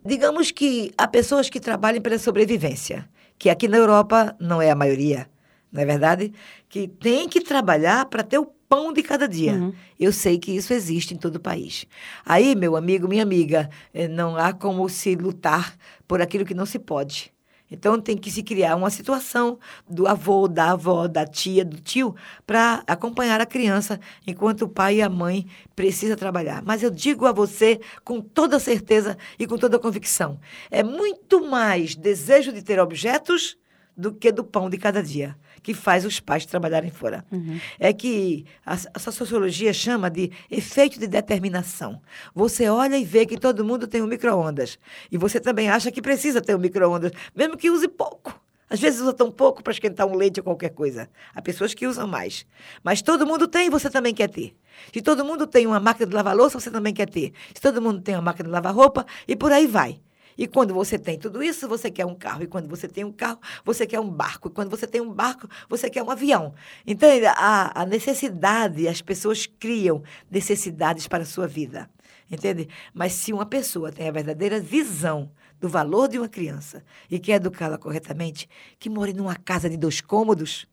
digamos 0.06 0.52
que 0.52 0.92
há 0.98 1.08
pessoas 1.08 1.50
que 1.50 1.60
trabalham 1.60 2.02
pela 2.02 2.20
sobrevivência, 2.20 3.10
que 3.40 3.50
aqui 3.50 3.68
na 3.68 3.78
Europa 3.78 4.36
não 4.40 4.62
é 4.62 4.70
a 4.70 4.76
maioria, 4.76 5.30
não 5.72 5.82
é 5.82 5.86
verdade? 5.86 6.34
Que 6.68 6.88
tem 6.88 7.28
que 7.30 7.42
trabalhar 7.42 8.06
para 8.06 8.24
ter 8.24 8.38
o 8.38 8.46
pão 8.74 8.92
de 8.92 9.04
cada 9.04 9.28
dia. 9.28 9.54
Uhum. 9.54 9.72
Eu 10.00 10.12
sei 10.12 10.40
que 10.40 10.52
isso 10.52 10.74
existe 10.74 11.14
em 11.14 11.18
todo 11.18 11.36
o 11.36 11.40
país. 11.40 11.86
Aí, 12.26 12.56
meu 12.56 12.76
amigo, 12.76 13.08
minha 13.08 13.22
amiga, 13.22 13.70
eh, 13.94 14.08
não 14.08 14.36
há 14.36 14.52
como 14.52 14.90
se 14.90 15.16
lutar 15.16 15.78
por 16.08 16.24
aquilo 16.24 16.44
que 16.44 16.56
não 16.56 16.66
se 16.66 16.80
pode. 16.80 17.32
Então 17.70 18.02
tem 18.02 18.18
que 18.18 18.32
se 18.32 18.42
criar 18.42 18.76
uma 18.76 18.90
situação 18.90 19.60
do 19.88 20.08
avô, 20.08 20.48
da 20.48 20.72
avó, 20.72 21.08
da 21.08 21.24
tia, 21.24 21.64
do 21.64 21.78
tio, 21.78 22.16
para 22.48 22.84
acompanhar 22.88 23.40
a 23.40 23.46
criança 23.46 24.00
enquanto 24.26 24.64
o 24.64 24.70
pai 24.70 24.96
e 24.96 25.02
a 25.04 25.10
mãe 25.10 25.46
precisam 25.76 26.18
trabalhar. 26.18 26.64
Mas 26.66 26.82
eu 26.82 26.90
digo 26.90 27.28
a 27.28 27.32
você 27.32 27.80
com 28.04 28.22
toda 28.22 28.60
certeza 28.60 29.18
e 29.38 29.46
com 29.46 29.58
toda 29.58 29.78
convicção: 29.78 30.40
é 30.72 30.82
muito 30.82 31.46
mais 31.48 31.96
desejo 31.96 32.52
de 32.52 32.64
ter 32.64 32.80
objetos 32.80 33.56
do 33.96 34.14
que 34.14 34.32
do 34.32 34.44
pão 34.44 34.70
de 34.70 34.78
cada 34.78 35.02
dia 35.02 35.36
que 35.64 35.74
faz 35.74 36.04
os 36.06 36.20
pais 36.20 36.46
trabalharem 36.46 36.92
fora. 36.92 37.26
Uhum. 37.32 37.60
É 37.80 37.94
que 37.94 38.46
a, 38.66 38.74
a 38.94 39.00
sociologia 39.00 39.72
chama 39.74 40.10
de 40.10 40.30
efeito 40.52 41.00
de 41.00 41.08
determinação. 41.08 42.02
Você 42.36 42.70
olha 42.70 42.98
e 42.98 43.06
vê 43.06 43.26
que 43.26 43.38
todo 43.38 43.64
mundo 43.64 43.88
tem 43.88 44.02
um 44.02 44.08
micro-ondas. 44.08 44.78
E 45.10 45.18
você 45.18 45.40
também 45.40 45.70
acha 45.70 45.90
que 45.90 46.02
precisa 46.02 46.42
ter 46.42 46.54
um 46.54 46.60
micro-ondas, 46.60 47.14
mesmo 47.34 47.56
que 47.56 47.70
use 47.70 47.88
pouco. 47.88 48.38
Às 48.70 48.80
vezes 48.80 49.02
usa 49.02 49.14
tão 49.14 49.32
pouco 49.32 49.64
para 49.64 49.72
esquentar 49.72 50.08
um 50.08 50.16
leite 50.16 50.40
ou 50.40 50.44
qualquer 50.44 50.70
coisa. 50.70 51.08
Há 51.34 51.42
pessoas 51.42 51.74
que 51.74 51.86
usam 51.86 52.08
mais. 52.08 52.46
Mas 52.84 53.02
todo 53.02 53.26
mundo 53.26 53.48
tem, 53.48 53.70
você 53.70 53.90
também 53.90 54.14
quer 54.14 54.30
ter. 54.30 54.56
Se 54.92 55.02
todo 55.02 55.24
mundo 55.24 55.46
tem 55.46 55.68
uma 55.68 55.80
máquina 55.80 56.08
de 56.08 56.16
lavar 56.16 56.36
louça, 56.36 56.60
você 56.60 56.72
também 56.72 56.94
quer 56.94 57.08
ter. 57.08 57.32
Se 57.54 57.62
todo 57.62 57.82
mundo 57.82 58.02
tem 58.02 58.16
uma 58.16 58.22
máquina 58.22 58.50
de 58.50 58.52
lavar 58.52 58.74
roupa, 58.74 59.06
e 59.28 59.36
por 59.36 59.52
aí 59.52 59.68
vai. 59.68 60.00
E 60.38 60.48
quando 60.48 60.74
você 60.74 60.98
tem 60.98 61.18
tudo 61.18 61.44
isso, 61.44 61.68
você 61.68 61.90
quer 61.92 62.06
um 62.06 62.16
carro. 62.16 62.44
E 62.44 62.48
quando 62.48 62.68
você 62.68 62.88
tem 62.88 63.04
um 63.04 63.12
carro, 63.12 63.40
você 63.64 63.86
quer 63.86 64.00
um 64.00 64.10
barco. 64.10 64.48
E 64.48 64.52
quando 64.52 64.70
você 64.70 64.88
tem 64.88 65.02
um 65.02 65.12
barco, 65.12 65.48
você 65.70 65.90
quer 65.90 66.04
um 66.04 66.10
avião. 66.10 66.54
Então, 66.86 67.10
a, 67.36 67.82
a 67.82 67.86
necessidade, 67.86 68.88
as 68.88 69.02
pessoas 69.02 69.46
criam 69.46 70.04
necessidades 70.30 71.08
para 71.08 71.24
a 71.24 71.26
sua 71.26 71.48
vida. 71.48 71.90
Entende? 72.30 72.68
Mas 72.94 73.14
se 73.14 73.32
uma 73.32 73.46
pessoa 73.46 73.92
tem 73.92 74.08
a 74.08 74.12
verdadeira 74.12 74.60
visão 74.60 75.30
do 75.60 75.70
valor 75.70 76.08
de 76.08 76.18
uma 76.18 76.28
criança 76.28 76.84
e 77.10 77.20
quer 77.20 77.36
educá-la 77.36 77.78
corretamente, 77.78 78.50
que 78.80 78.90
more 78.90 79.14
numa 79.14 79.36
casa 79.36 79.70
de 79.70 79.78
dois 79.78 80.02
cômodos, 80.02 80.68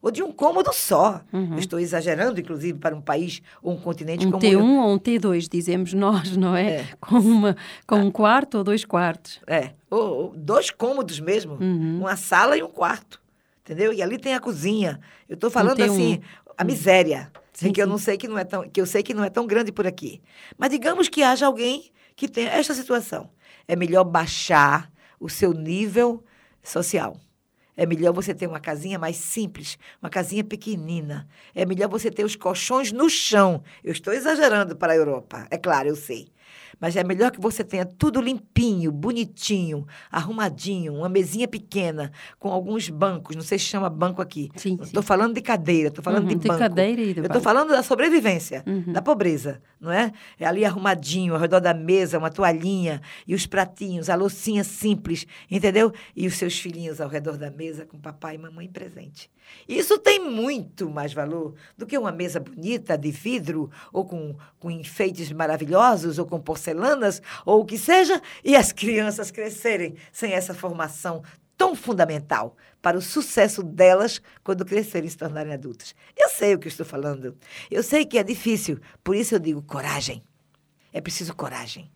ou 0.00 0.10
de 0.10 0.22
um 0.22 0.30
cômodo 0.30 0.72
só. 0.72 1.20
Uhum. 1.32 1.58
estou 1.58 1.78
exagerando, 1.78 2.40
inclusive, 2.40 2.78
para 2.78 2.94
um 2.94 3.00
país 3.00 3.42
ou 3.62 3.72
um 3.74 3.76
continente 3.76 4.26
um 4.26 4.30
como... 4.30 4.46
Um 4.46 4.50
T1 4.50 4.84
ou 4.84 4.94
um 4.94 4.98
T2, 4.98 5.48
dizemos 5.50 5.92
nós, 5.92 6.36
não 6.36 6.54
é? 6.54 6.66
é. 6.66 6.88
Com, 7.00 7.18
uma, 7.18 7.56
com 7.86 7.96
um 7.96 8.10
quarto 8.10 8.58
ou 8.58 8.64
dois 8.64 8.84
quartos. 8.84 9.40
É, 9.46 9.72
ou, 9.90 10.00
ou 10.00 10.32
dois 10.36 10.70
cômodos 10.70 11.20
mesmo, 11.20 11.54
uhum. 11.60 12.00
uma 12.00 12.16
sala 12.16 12.56
e 12.56 12.62
um 12.62 12.68
quarto, 12.68 13.20
entendeu? 13.64 13.92
E 13.92 14.02
ali 14.02 14.18
tem 14.18 14.34
a 14.34 14.40
cozinha. 14.40 15.00
Eu 15.28 15.34
estou 15.34 15.50
falando 15.50 15.80
um 15.80 15.84
assim, 15.84 16.20
a 16.56 16.64
miséria, 16.64 17.30
sim, 17.52 17.70
que 17.70 17.76
sim. 17.76 17.80
eu 17.82 17.86
não 17.86 17.98
sei 17.98 18.16
que 18.16 18.28
não 18.28 18.38
é 18.38 18.44
tão, 18.44 18.68
que 18.68 18.80
eu 18.80 18.86
sei 18.86 19.02
que 19.02 19.14
não 19.14 19.24
é 19.24 19.30
tão 19.30 19.46
grande 19.46 19.72
por 19.72 19.86
aqui. 19.86 20.20
Mas 20.58 20.70
digamos 20.70 21.08
que 21.08 21.22
haja 21.22 21.46
alguém 21.46 21.90
que 22.14 22.28
tenha 22.28 22.50
esta 22.50 22.74
situação. 22.74 23.30
É 23.68 23.76
melhor 23.76 24.04
baixar 24.04 24.90
o 25.20 25.28
seu 25.28 25.52
nível 25.52 26.24
social. 26.62 27.16
É 27.76 27.84
melhor 27.84 28.12
você 28.12 28.34
ter 28.34 28.46
uma 28.46 28.58
casinha 28.58 28.98
mais 28.98 29.16
simples, 29.16 29.78
uma 30.00 30.08
casinha 30.08 30.42
pequenina. 30.42 31.28
É 31.54 31.66
melhor 31.66 31.88
você 31.88 32.10
ter 32.10 32.24
os 32.24 32.34
colchões 32.34 32.90
no 32.90 33.10
chão. 33.10 33.62
Eu 33.84 33.92
estou 33.92 34.14
exagerando 34.14 34.74
para 34.74 34.94
a 34.94 34.96
Europa, 34.96 35.46
é 35.50 35.58
claro, 35.58 35.88
eu 35.88 35.96
sei. 35.96 36.28
Mas 36.80 36.96
é 36.96 37.02
melhor 37.02 37.30
que 37.30 37.40
você 37.40 37.64
tenha 37.64 37.86
tudo 37.86 38.20
limpinho, 38.20 38.92
bonitinho, 38.92 39.86
arrumadinho, 40.10 40.94
uma 40.94 41.08
mesinha 41.08 41.48
pequena, 41.48 42.12
com 42.38 42.50
alguns 42.50 42.88
bancos. 42.88 43.34
Não 43.34 43.42
sei 43.42 43.58
se 43.58 43.64
chama 43.64 43.88
banco 43.88 44.20
aqui. 44.20 44.50
Sim, 44.56 44.78
Estou 44.82 45.02
falando 45.02 45.34
de 45.34 45.40
cadeira, 45.40 45.88
estou 45.88 46.04
falando 46.04 46.30
uhum, 46.30 46.36
de 46.36 46.48
banco. 46.48 46.58
cadeira 46.58 47.00
e 47.00 47.16
Eu 47.16 47.24
estou 47.24 47.40
falando 47.40 47.70
da 47.70 47.82
sobrevivência, 47.82 48.62
uhum. 48.66 48.92
da 48.92 49.00
pobreza, 49.00 49.62
não 49.80 49.90
é? 49.90 50.12
É 50.38 50.46
ali 50.46 50.64
arrumadinho, 50.64 51.34
ao 51.34 51.40
redor 51.40 51.60
da 51.60 51.72
mesa, 51.72 52.18
uma 52.18 52.30
toalhinha 52.30 53.00
e 53.26 53.34
os 53.34 53.46
pratinhos, 53.46 54.10
a 54.10 54.14
loucinha 54.14 54.62
simples, 54.62 55.26
entendeu? 55.50 55.92
E 56.14 56.26
os 56.26 56.34
seus 56.34 56.58
filhinhos 56.58 57.00
ao 57.00 57.08
redor 57.08 57.36
da 57.36 57.50
mesa 57.50 57.86
com 57.86 57.98
papai 57.98 58.34
e 58.34 58.38
mamãe 58.38 58.68
presente. 58.68 59.30
Isso 59.68 59.98
tem 59.98 60.18
muito 60.18 60.88
mais 60.90 61.12
valor 61.12 61.54
do 61.76 61.86
que 61.86 61.96
uma 61.96 62.12
mesa 62.12 62.40
bonita 62.40 62.96
de 62.96 63.10
vidro, 63.10 63.70
ou 63.92 64.04
com, 64.04 64.36
com 64.58 64.70
enfeites 64.70 65.30
maravilhosos, 65.32 66.18
ou 66.18 66.26
com 66.26 66.40
porcelanas, 66.66 67.22
ou 67.44 67.60
o 67.60 67.64
que 67.64 67.78
seja, 67.78 68.20
e 68.44 68.56
as 68.56 68.72
crianças 68.72 69.30
crescerem 69.30 69.94
sem 70.12 70.32
essa 70.32 70.52
formação 70.52 71.22
tão 71.56 71.74
fundamental 71.74 72.56
para 72.82 72.98
o 72.98 73.02
sucesso 73.02 73.62
delas 73.62 74.20
quando 74.44 74.64
crescerem 74.64 75.06
e 75.06 75.10
se 75.10 75.16
tornarem 75.16 75.52
adultas. 75.52 75.94
Eu 76.16 76.28
sei 76.28 76.54
o 76.54 76.58
que 76.58 76.68
estou 76.68 76.84
falando. 76.84 77.36
Eu 77.70 77.82
sei 77.82 78.04
que 78.04 78.18
é 78.18 78.22
difícil, 78.22 78.78
por 79.02 79.16
isso 79.16 79.34
eu 79.34 79.38
digo 79.38 79.62
coragem. 79.62 80.22
É 80.92 81.00
preciso 81.00 81.34
coragem. 81.34 81.90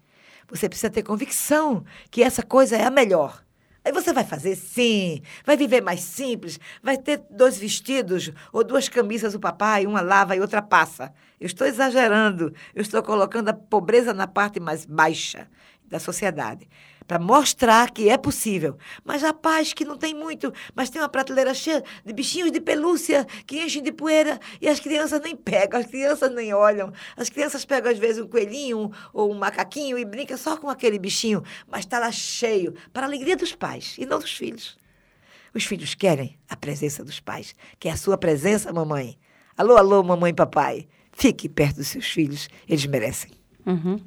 Você 0.48 0.68
precisa 0.68 0.90
ter 0.90 1.02
convicção 1.02 1.85
que 2.11 2.22
essa 2.22 2.42
coisa 2.42 2.76
é 2.76 2.85
a 2.85 2.90
melhor. 2.90 3.44
Aí 3.85 3.92
você 3.92 4.12
vai 4.12 4.24
fazer 4.24 4.56
sim, 4.56 5.22
vai 5.44 5.56
viver 5.56 5.80
mais 5.80 6.00
simples, 6.00 6.61
vai 6.83 6.98
ter 6.98 7.22
dois 7.30 7.56
vestidos 7.56 8.30
ou 8.52 8.62
duas 8.62 8.88
camisas 8.88 9.33
do 9.33 9.40
papai, 9.40 9.87
uma 9.87 10.02
lava 10.02 10.37
e 10.37 10.40
outra 10.40 10.61
passa. 10.61 11.12
Eu 11.40 11.46
estou 11.46 11.66
exagerando, 11.66 12.53
eu 12.74 12.83
estou 12.83 13.03
colocando 13.03 13.48
a 13.48 13.55
pobreza 13.55 14.12
na 14.12 14.26
parte 14.26 14.61
mais 14.61 14.85
baixa 14.85 15.48
da 15.87 15.98
sociedade 15.98 16.68
para 17.07 17.18
mostrar 17.18 17.90
que 17.90 18.09
é 18.09 18.16
possível. 18.16 18.79
Mas 19.03 19.22
rapaz 19.22 19.72
que 19.72 19.85
não 19.85 19.96
tem 19.96 20.14
muito, 20.14 20.53
mas 20.74 20.90
tem 20.90 21.03
uma 21.03 21.09
prateleira 21.09 21.53
cheia 21.53 21.83
de 22.05 22.12
bichinhos 22.12 22.53
de 22.53 22.61
pelúcia 22.61 23.26
que 23.46 23.61
enchem 23.61 23.83
de 23.83 23.90
poeira 23.90 24.38
e 24.61 24.68
as 24.68 24.79
crianças 24.79 25.20
nem 25.20 25.35
pegam, 25.35 25.81
as 25.81 25.87
crianças 25.87 26.33
nem 26.33 26.53
olham. 26.53 26.92
As 27.16 27.29
crianças 27.29 27.64
pegam 27.64 27.90
às 27.90 27.98
vezes 27.98 28.22
um 28.22 28.29
coelhinho 28.29 28.92
ou 29.12 29.33
um 29.33 29.35
macaquinho 29.35 29.98
e 29.98 30.05
brincam 30.05 30.37
só 30.37 30.57
com 30.57 30.68
aquele 30.68 30.98
bichinho, 31.00 31.42
mas 31.66 31.81
está 31.81 31.98
lá 31.98 32.12
cheio 32.12 32.74
para 32.92 33.07
a 33.07 33.09
alegria 33.09 33.37
dos 33.37 33.55
pais 33.55 33.96
e 33.98 34.07
não 34.07 34.18
dos 34.18 34.37
filhos. 34.37 34.79
Os 35.53 35.64
filhos 35.64 35.96
querem 35.96 36.38
a 36.48 36.55
presença 36.55 37.03
dos 37.03 37.18
pais, 37.18 37.57
que 37.81 37.88
é 37.88 37.92
a 37.92 37.96
sua 37.96 38.16
presença, 38.16 38.72
mamãe. 38.72 39.18
Alô, 39.57 39.76
alô, 39.76 40.00
mamãe 40.05 40.31
e 40.31 40.35
papai. 40.35 40.87
Fique 41.20 41.50
perto 41.50 41.76
dos 41.76 41.88
seus 41.88 42.06
filhos, 42.06 42.48
eles 42.66 42.87
merecem. 42.87 43.30
Uhum. 43.66 44.00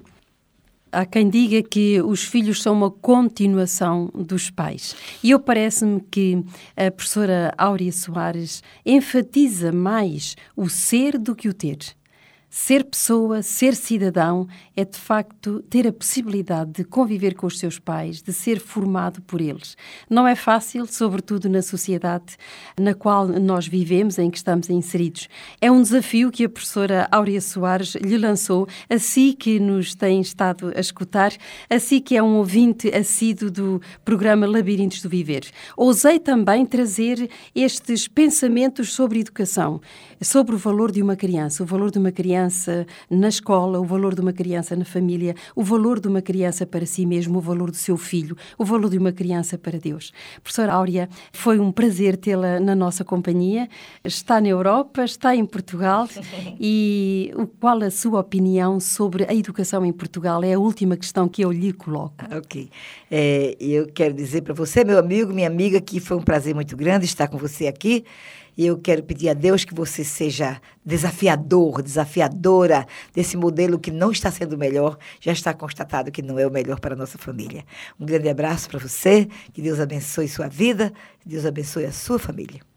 Há 0.91 1.05
quem 1.05 1.29
diga 1.29 1.61
que 1.61 2.01
os 2.01 2.23
filhos 2.23 2.59
são 2.59 2.73
uma 2.73 2.89
continuação 2.89 4.09
dos 4.15 4.49
pais. 4.49 4.95
E 5.23 5.29
eu 5.29 5.39
parece-me 5.39 6.01
que 6.01 6.43
a 6.75 6.89
professora 6.89 7.53
Áurea 7.55 7.91
Soares 7.91 8.63
enfatiza 8.83 9.71
mais 9.71 10.35
o 10.57 10.67
ser 10.67 11.19
do 11.19 11.35
que 11.35 11.47
o 11.47 11.53
ter. 11.53 11.77
Ser 12.55 12.83
pessoa, 12.83 13.41
ser 13.41 13.75
cidadão, 13.75 14.47
é 14.75 14.85
de 14.85 14.95
facto 14.95 15.63
ter 15.71 15.87
a 15.87 15.91
possibilidade 15.91 16.71
de 16.71 16.83
conviver 16.83 17.33
com 17.33 17.47
os 17.47 17.57
seus 17.57 17.79
pais, 17.79 18.21
de 18.21 18.31
ser 18.31 18.59
formado 18.59 19.23
por 19.23 19.41
eles. 19.41 19.75
Não 20.07 20.27
é 20.27 20.35
fácil, 20.35 20.85
sobretudo 20.85 21.49
na 21.49 21.63
sociedade 21.63 22.37
na 22.79 22.93
qual 22.93 23.27
nós 23.27 23.67
vivemos, 23.67 24.19
em 24.19 24.29
que 24.29 24.37
estamos 24.37 24.69
inseridos. 24.69 25.27
É 25.59 25.71
um 25.71 25.81
desafio 25.81 26.29
que 26.29 26.45
a 26.45 26.49
professora 26.49 27.07
Áurea 27.11 27.41
Soares 27.41 27.95
lhe 27.95 28.19
lançou, 28.19 28.67
assim 28.87 29.33
que 29.33 29.59
nos 29.59 29.95
tem 29.95 30.21
estado 30.21 30.71
a 30.75 30.79
escutar, 30.79 31.33
assim 31.67 31.99
que 31.99 32.15
é 32.15 32.21
um 32.21 32.35
ouvinte 32.35 32.87
assíduo 32.89 33.49
do 33.49 33.81
programa 34.05 34.45
Labirintos 34.45 35.01
do 35.01 35.09
Viver. 35.09 35.49
Ousei 35.75 36.19
também 36.19 36.67
trazer 36.67 37.27
estes 37.55 38.07
pensamentos 38.07 38.93
sobre 38.93 39.21
educação, 39.21 39.81
sobre 40.21 40.53
o 40.53 40.57
valor 40.59 40.91
de 40.91 41.01
uma 41.01 41.15
criança, 41.15 41.63
o 41.63 41.65
valor 41.65 41.89
de 41.89 41.97
uma 41.97 42.11
criança 42.11 42.42
criança 42.43 42.85
na 43.09 43.29
escola, 43.29 43.79
o 43.79 43.85
valor 43.85 44.13
de 44.15 44.21
uma 44.21 44.33
criança 44.33 44.75
na 44.75 44.83
família, 44.83 45.35
o 45.55 45.63
valor 45.63 45.99
de 45.99 46.07
uma 46.07 46.21
criança 46.21 46.65
para 46.65 46.85
si 46.85 47.05
mesmo, 47.05 47.37
o 47.37 47.41
valor 47.41 47.71
do 47.71 47.77
seu 47.77 47.95
filho, 47.95 48.35
o 48.57 48.65
valor 48.65 48.89
de 48.89 48.97
uma 48.97 49.11
criança 49.11 49.57
para 49.57 49.79
Deus. 49.79 50.11
Professora 50.41 50.73
Áurea, 50.73 51.07
foi 51.31 51.59
um 51.59 51.71
prazer 51.71 52.17
tê-la 52.17 52.59
na 52.59 52.75
nossa 52.75 53.05
companhia. 53.05 53.69
Está 54.03 54.41
na 54.41 54.49
Europa, 54.49 55.05
está 55.05 55.35
em 55.35 55.45
Portugal 55.45 56.07
e 56.59 57.31
qual 57.59 57.81
a 57.81 57.89
sua 57.89 58.19
opinião 58.19 58.79
sobre 58.79 59.25
a 59.29 59.33
educação 59.33 59.85
em 59.85 59.93
Portugal? 59.93 60.43
É 60.43 60.53
a 60.53 60.59
última 60.59 60.97
questão 60.97 61.29
que 61.29 61.43
eu 61.43 61.51
lhe 61.51 61.71
coloco. 61.71 62.15
Ok. 62.35 62.69
É, 63.09 63.55
eu 63.59 63.87
quero 63.87 64.13
dizer 64.13 64.41
para 64.41 64.53
você, 64.53 64.83
meu 64.83 64.99
amigo, 64.99 65.33
minha 65.33 65.47
amiga, 65.47 65.79
que 65.79 65.99
foi 65.99 66.17
um 66.17 66.21
prazer 66.21 66.53
muito 66.53 66.75
grande 66.75 67.05
estar 67.05 67.27
com 67.27 67.37
você 67.37 67.67
aqui. 67.67 68.03
E 68.57 68.65
eu 68.65 68.77
quero 68.77 69.03
pedir 69.03 69.29
a 69.29 69.33
Deus 69.33 69.65
que 69.65 69.73
você 69.73 70.03
seja 70.03 70.61
desafiador, 70.85 71.81
desafiadora 71.81 72.85
desse 73.13 73.37
modelo 73.37 73.79
que 73.79 73.91
não 73.91 74.11
está 74.11 74.31
sendo 74.31 74.57
melhor, 74.57 74.97
já 75.19 75.31
está 75.31 75.53
constatado 75.53 76.11
que 76.11 76.21
não 76.21 76.37
é 76.37 76.45
o 76.45 76.51
melhor 76.51 76.79
para 76.79 76.93
a 76.93 76.97
nossa 76.97 77.17
família. 77.17 77.65
Um 77.99 78.05
grande 78.05 78.29
abraço 78.29 78.69
para 78.69 78.79
você, 78.79 79.27
que 79.53 79.61
Deus 79.61 79.79
abençoe 79.79 80.27
sua 80.27 80.47
vida, 80.47 80.91
que 81.19 81.29
Deus 81.29 81.45
abençoe 81.45 81.85
a 81.85 81.91
sua 81.91 82.19
família. 82.19 82.72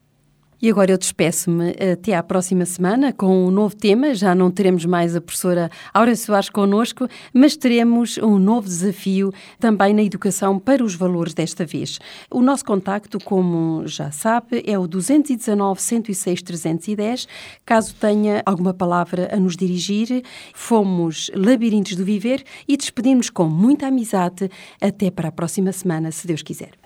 E 0.61 0.71
agora 0.71 0.91
eu 0.91 0.97
despeço-me 0.97 1.75
até 1.93 2.15
à 2.15 2.23
próxima 2.23 2.65
semana 2.65 3.13
com 3.13 3.47
um 3.47 3.51
novo 3.51 3.77
tema. 3.77 4.15
Já 4.15 4.35
não 4.35 4.51
teremos 4.51 4.87
mais 4.87 5.15
a 5.15 5.21
professora 5.21 5.71
Aura 5.93 6.17
Soares 6.17 6.49
connosco, 6.49 7.07
mas 7.33 7.57
teremos 7.57 8.17
um 8.19 8.39
novo 8.39 8.67
desafio 8.67 9.33
também 9.61 9.93
na 9.93 10.03
educação 10.03 10.59
para 10.59 10.83
os 10.83 10.95
valores 10.95 11.35
desta 11.35 11.67
vez. 11.67 11.99
O 12.31 12.41
nosso 12.41 12.65
contacto, 12.65 13.19
como 13.23 13.87
já 13.87 14.11
sabe, 14.11 14.63
é 14.67 14.79
o 14.79 14.87
219 14.87 15.81
106 15.81 16.43
310. 16.43 17.29
Caso 17.65 17.95
tenha 17.95 18.43
alguma 18.47 18.73
palavra 18.73 19.29
a 19.31 19.37
nos 19.37 19.57
dirigir, 19.57 20.23
fomos 20.55 21.31
Labirintos 21.35 21.97
do 21.97 22.05
Viver 22.05 22.43
e 22.67 22.79
despedimos 22.79 23.29
com 23.29 23.45
muita 23.45 23.89
amizade. 23.89 24.51
Até 24.81 25.11
para 25.11 25.29
a 25.29 25.33
próxima 25.33 25.71
semana, 25.71 26.11
se 26.11 26.27
Deus 26.27 26.43
quiser. 26.43 26.86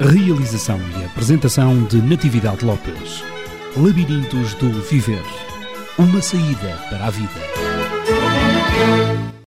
Realização 0.00 0.80
e 0.98 1.04
apresentação 1.04 1.84
de 1.84 2.00
Natividade 2.00 2.64
Lopes. 2.64 3.22
Labirintos 3.76 4.54
do 4.54 4.70
Viver. 4.82 5.22
Uma 5.98 6.20
saída 6.20 6.78
para 6.90 7.06
a 7.06 7.10
vida. 7.10 9.21